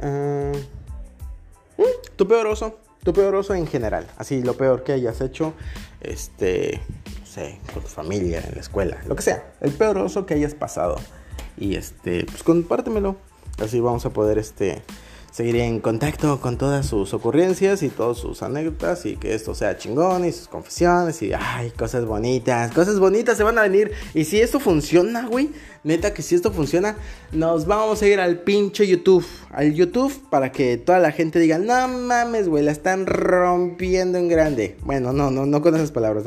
Uh, 1.78 1.84
tu 2.16 2.28
peor 2.28 2.48
oso. 2.48 2.80
Tu 3.04 3.14
peor 3.14 3.36
oso 3.36 3.56
en 3.56 3.68
general. 3.68 4.08
Así, 4.18 4.42
lo 4.42 4.56
peor 4.56 4.84
que 4.84 4.94
hayas 4.94 5.22
hecho. 5.22 5.54
Este. 6.02 6.82
No 7.20 7.26
sé, 7.26 7.60
con 7.74 7.84
tu 7.84 7.90
familia, 7.90 8.42
en 8.48 8.56
la 8.56 8.62
escuela. 8.62 9.02
Lo 9.08 9.16
que 9.16 9.24
sea. 9.24 9.54
El 9.60 9.72
peor 9.72 9.98
oso 9.98 10.26
que 10.26 10.36
hayas 10.36 10.54
pasado. 10.54 10.98
Y 11.58 11.76
este. 11.76 12.26
Pues 12.26 12.44
compártemelo. 12.44 13.18
Así 13.58 13.80
vamos 13.80 14.06
a 14.06 14.12
poder 14.12 14.38
este 14.38 14.82
seguiré 15.32 15.66
en 15.66 15.80
contacto 15.80 16.40
con 16.42 16.58
todas 16.58 16.86
sus 16.86 17.14
ocurrencias 17.14 17.84
y 17.84 17.90
todas 17.90 18.18
sus 18.18 18.42
anécdotas 18.42 19.06
y 19.06 19.16
que 19.16 19.34
esto 19.34 19.56
sea 19.56 19.78
chingón 19.78 20.26
y 20.26 20.32
sus 20.32 20.48
confesiones 20.48 21.22
y 21.22 21.32
ay, 21.34 21.72
cosas 21.72 22.06
bonitas, 22.06 22.72
cosas 22.74 23.00
bonitas 23.00 23.38
se 23.38 23.44
van 23.44 23.58
a 23.58 23.64
venir. 23.64 23.92
Y 24.14 24.26
si 24.26 24.40
esto 24.40 24.60
funciona, 24.60 25.28
güey, 25.28 25.50
neta 25.84 26.14
que 26.14 26.22
si 26.22 26.36
esto 26.36 26.52
funciona, 26.52 26.96
nos 27.32 27.66
vamos 27.66 28.02
a 28.02 28.08
ir 28.08 28.20
al 28.20 28.40
pinche 28.40 28.88
YouTube, 28.88 29.26
al 29.52 29.74
YouTube 29.74 30.14
para 30.30 30.52
que 30.52 30.78
toda 30.78 31.00
la 31.00 31.12
gente 31.12 31.40
diga, 31.40 31.58
no 31.58 31.88
mames, 31.88 32.48
güey, 32.48 32.64
la 32.64 32.72
están 32.72 33.06
rompiendo 33.06 34.18
en 34.18 34.28
grande. 34.28 34.78
Bueno, 34.84 35.14
no, 35.14 35.32
no, 35.32 35.46
no 35.46 35.62
con 35.62 35.76
esas 35.76 35.92
palabras. 35.92 36.24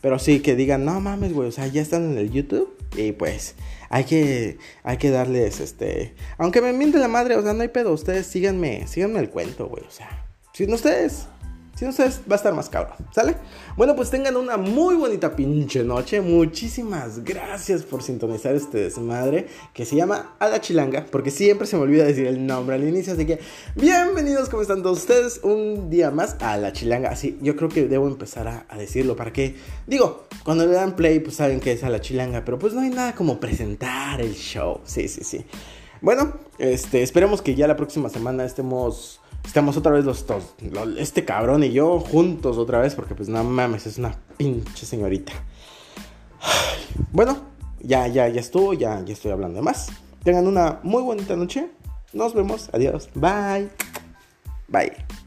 Pero 0.00 0.18
sí 0.18 0.40
que 0.40 0.54
digan, 0.54 0.84
no 0.84 1.00
mames, 1.00 1.32
güey, 1.32 1.48
o 1.48 1.52
sea, 1.52 1.66
ya 1.66 1.82
están 1.82 2.12
en 2.12 2.18
el 2.18 2.30
YouTube 2.30 2.74
y 2.96 3.12
pues 3.12 3.54
hay 3.94 4.02
que, 4.02 4.58
hay 4.82 4.96
que 4.96 5.10
darles, 5.10 5.60
este, 5.60 6.16
aunque 6.36 6.60
me 6.60 6.72
miente 6.72 6.98
la 6.98 7.06
madre, 7.06 7.36
o 7.36 7.42
sea, 7.42 7.52
no 7.52 7.62
hay 7.62 7.68
pedo, 7.68 7.92
ustedes 7.92 8.26
síganme, 8.26 8.88
síganme 8.88 9.20
el 9.20 9.30
cuento, 9.30 9.68
güey, 9.68 9.84
o 9.86 9.90
sea, 9.90 10.26
si 10.52 10.66
no 10.66 10.74
ustedes, 10.74 11.28
si 11.74 11.84
no 11.84 11.90
ustedes, 11.90 12.20
va 12.30 12.34
a 12.34 12.36
estar 12.36 12.54
más 12.54 12.68
cabrón, 12.68 12.96
¿sale? 13.12 13.36
Bueno, 13.76 13.96
pues 13.96 14.10
tengan 14.10 14.36
una 14.36 14.56
muy 14.56 14.94
bonita 14.94 15.34
pinche 15.34 15.82
noche. 15.82 16.20
Muchísimas 16.20 17.24
gracias 17.24 17.82
por 17.82 18.02
sintonizar 18.02 18.54
este 18.54 18.78
desmadre 18.78 19.48
que 19.72 19.84
se 19.84 19.96
llama 19.96 20.36
A 20.38 20.48
la 20.48 20.60
Chilanga, 20.60 21.04
porque 21.10 21.32
siempre 21.32 21.66
se 21.66 21.76
me 21.76 21.82
olvida 21.82 22.04
decir 22.04 22.26
el 22.26 22.46
nombre 22.46 22.76
al 22.76 22.88
inicio. 22.88 23.14
Así 23.14 23.26
que, 23.26 23.40
bienvenidos, 23.74 24.48
¿cómo 24.48 24.62
están 24.62 24.82
todos 24.82 25.00
ustedes? 25.00 25.40
Un 25.42 25.90
día 25.90 26.10
más 26.12 26.36
a 26.40 26.56
la 26.56 26.72
Chilanga. 26.72 27.10
Así, 27.10 27.38
yo 27.42 27.56
creo 27.56 27.68
que 27.68 27.88
debo 27.88 28.06
empezar 28.06 28.46
a, 28.46 28.66
a 28.68 28.78
decirlo 28.78 29.16
para 29.16 29.32
que, 29.32 29.56
digo, 29.86 30.28
cuando 30.44 30.66
le 30.66 30.72
dan 30.72 30.94
play, 30.94 31.18
pues 31.18 31.36
saben 31.36 31.58
que 31.58 31.72
es 31.72 31.82
a 31.82 31.90
la 31.90 32.00
Chilanga, 32.00 32.44
pero 32.44 32.58
pues 32.58 32.72
no 32.72 32.82
hay 32.82 32.90
nada 32.90 33.14
como 33.14 33.40
presentar 33.40 34.20
el 34.20 34.34
show. 34.34 34.80
Sí, 34.84 35.08
sí, 35.08 35.24
sí. 35.24 35.44
Bueno, 36.00 36.34
este, 36.58 37.02
esperemos 37.02 37.40
que 37.42 37.54
ya 37.54 37.66
la 37.66 37.76
próxima 37.76 38.10
semana 38.10 38.44
estemos 38.44 39.20
estamos 39.44 39.76
otra 39.76 39.92
vez 39.92 40.04
los 40.04 40.26
dos, 40.26 40.54
este 40.98 41.24
cabrón 41.24 41.62
y 41.62 41.72
yo 41.72 42.00
juntos 42.00 42.58
otra 42.58 42.80
vez, 42.80 42.94
porque 42.94 43.14
pues 43.14 43.28
no 43.28 43.42
mames, 43.44 43.86
es 43.86 43.98
una 43.98 44.14
pinche 44.36 44.86
señorita. 44.86 45.32
Bueno, 47.12 47.38
ya, 47.80 48.06
ya, 48.08 48.28
ya 48.28 48.40
estuvo, 48.40 48.74
ya, 48.74 49.04
ya 49.04 49.12
estoy 49.12 49.30
hablando 49.30 49.56
de 49.56 49.62
más. 49.62 49.88
Tengan 50.22 50.46
una 50.46 50.80
muy 50.82 51.02
bonita 51.02 51.36
noche. 51.36 51.68
Nos 52.12 52.34
vemos. 52.34 52.70
Adiós. 52.72 53.08
Bye. 53.14 53.68
Bye. 54.68 55.23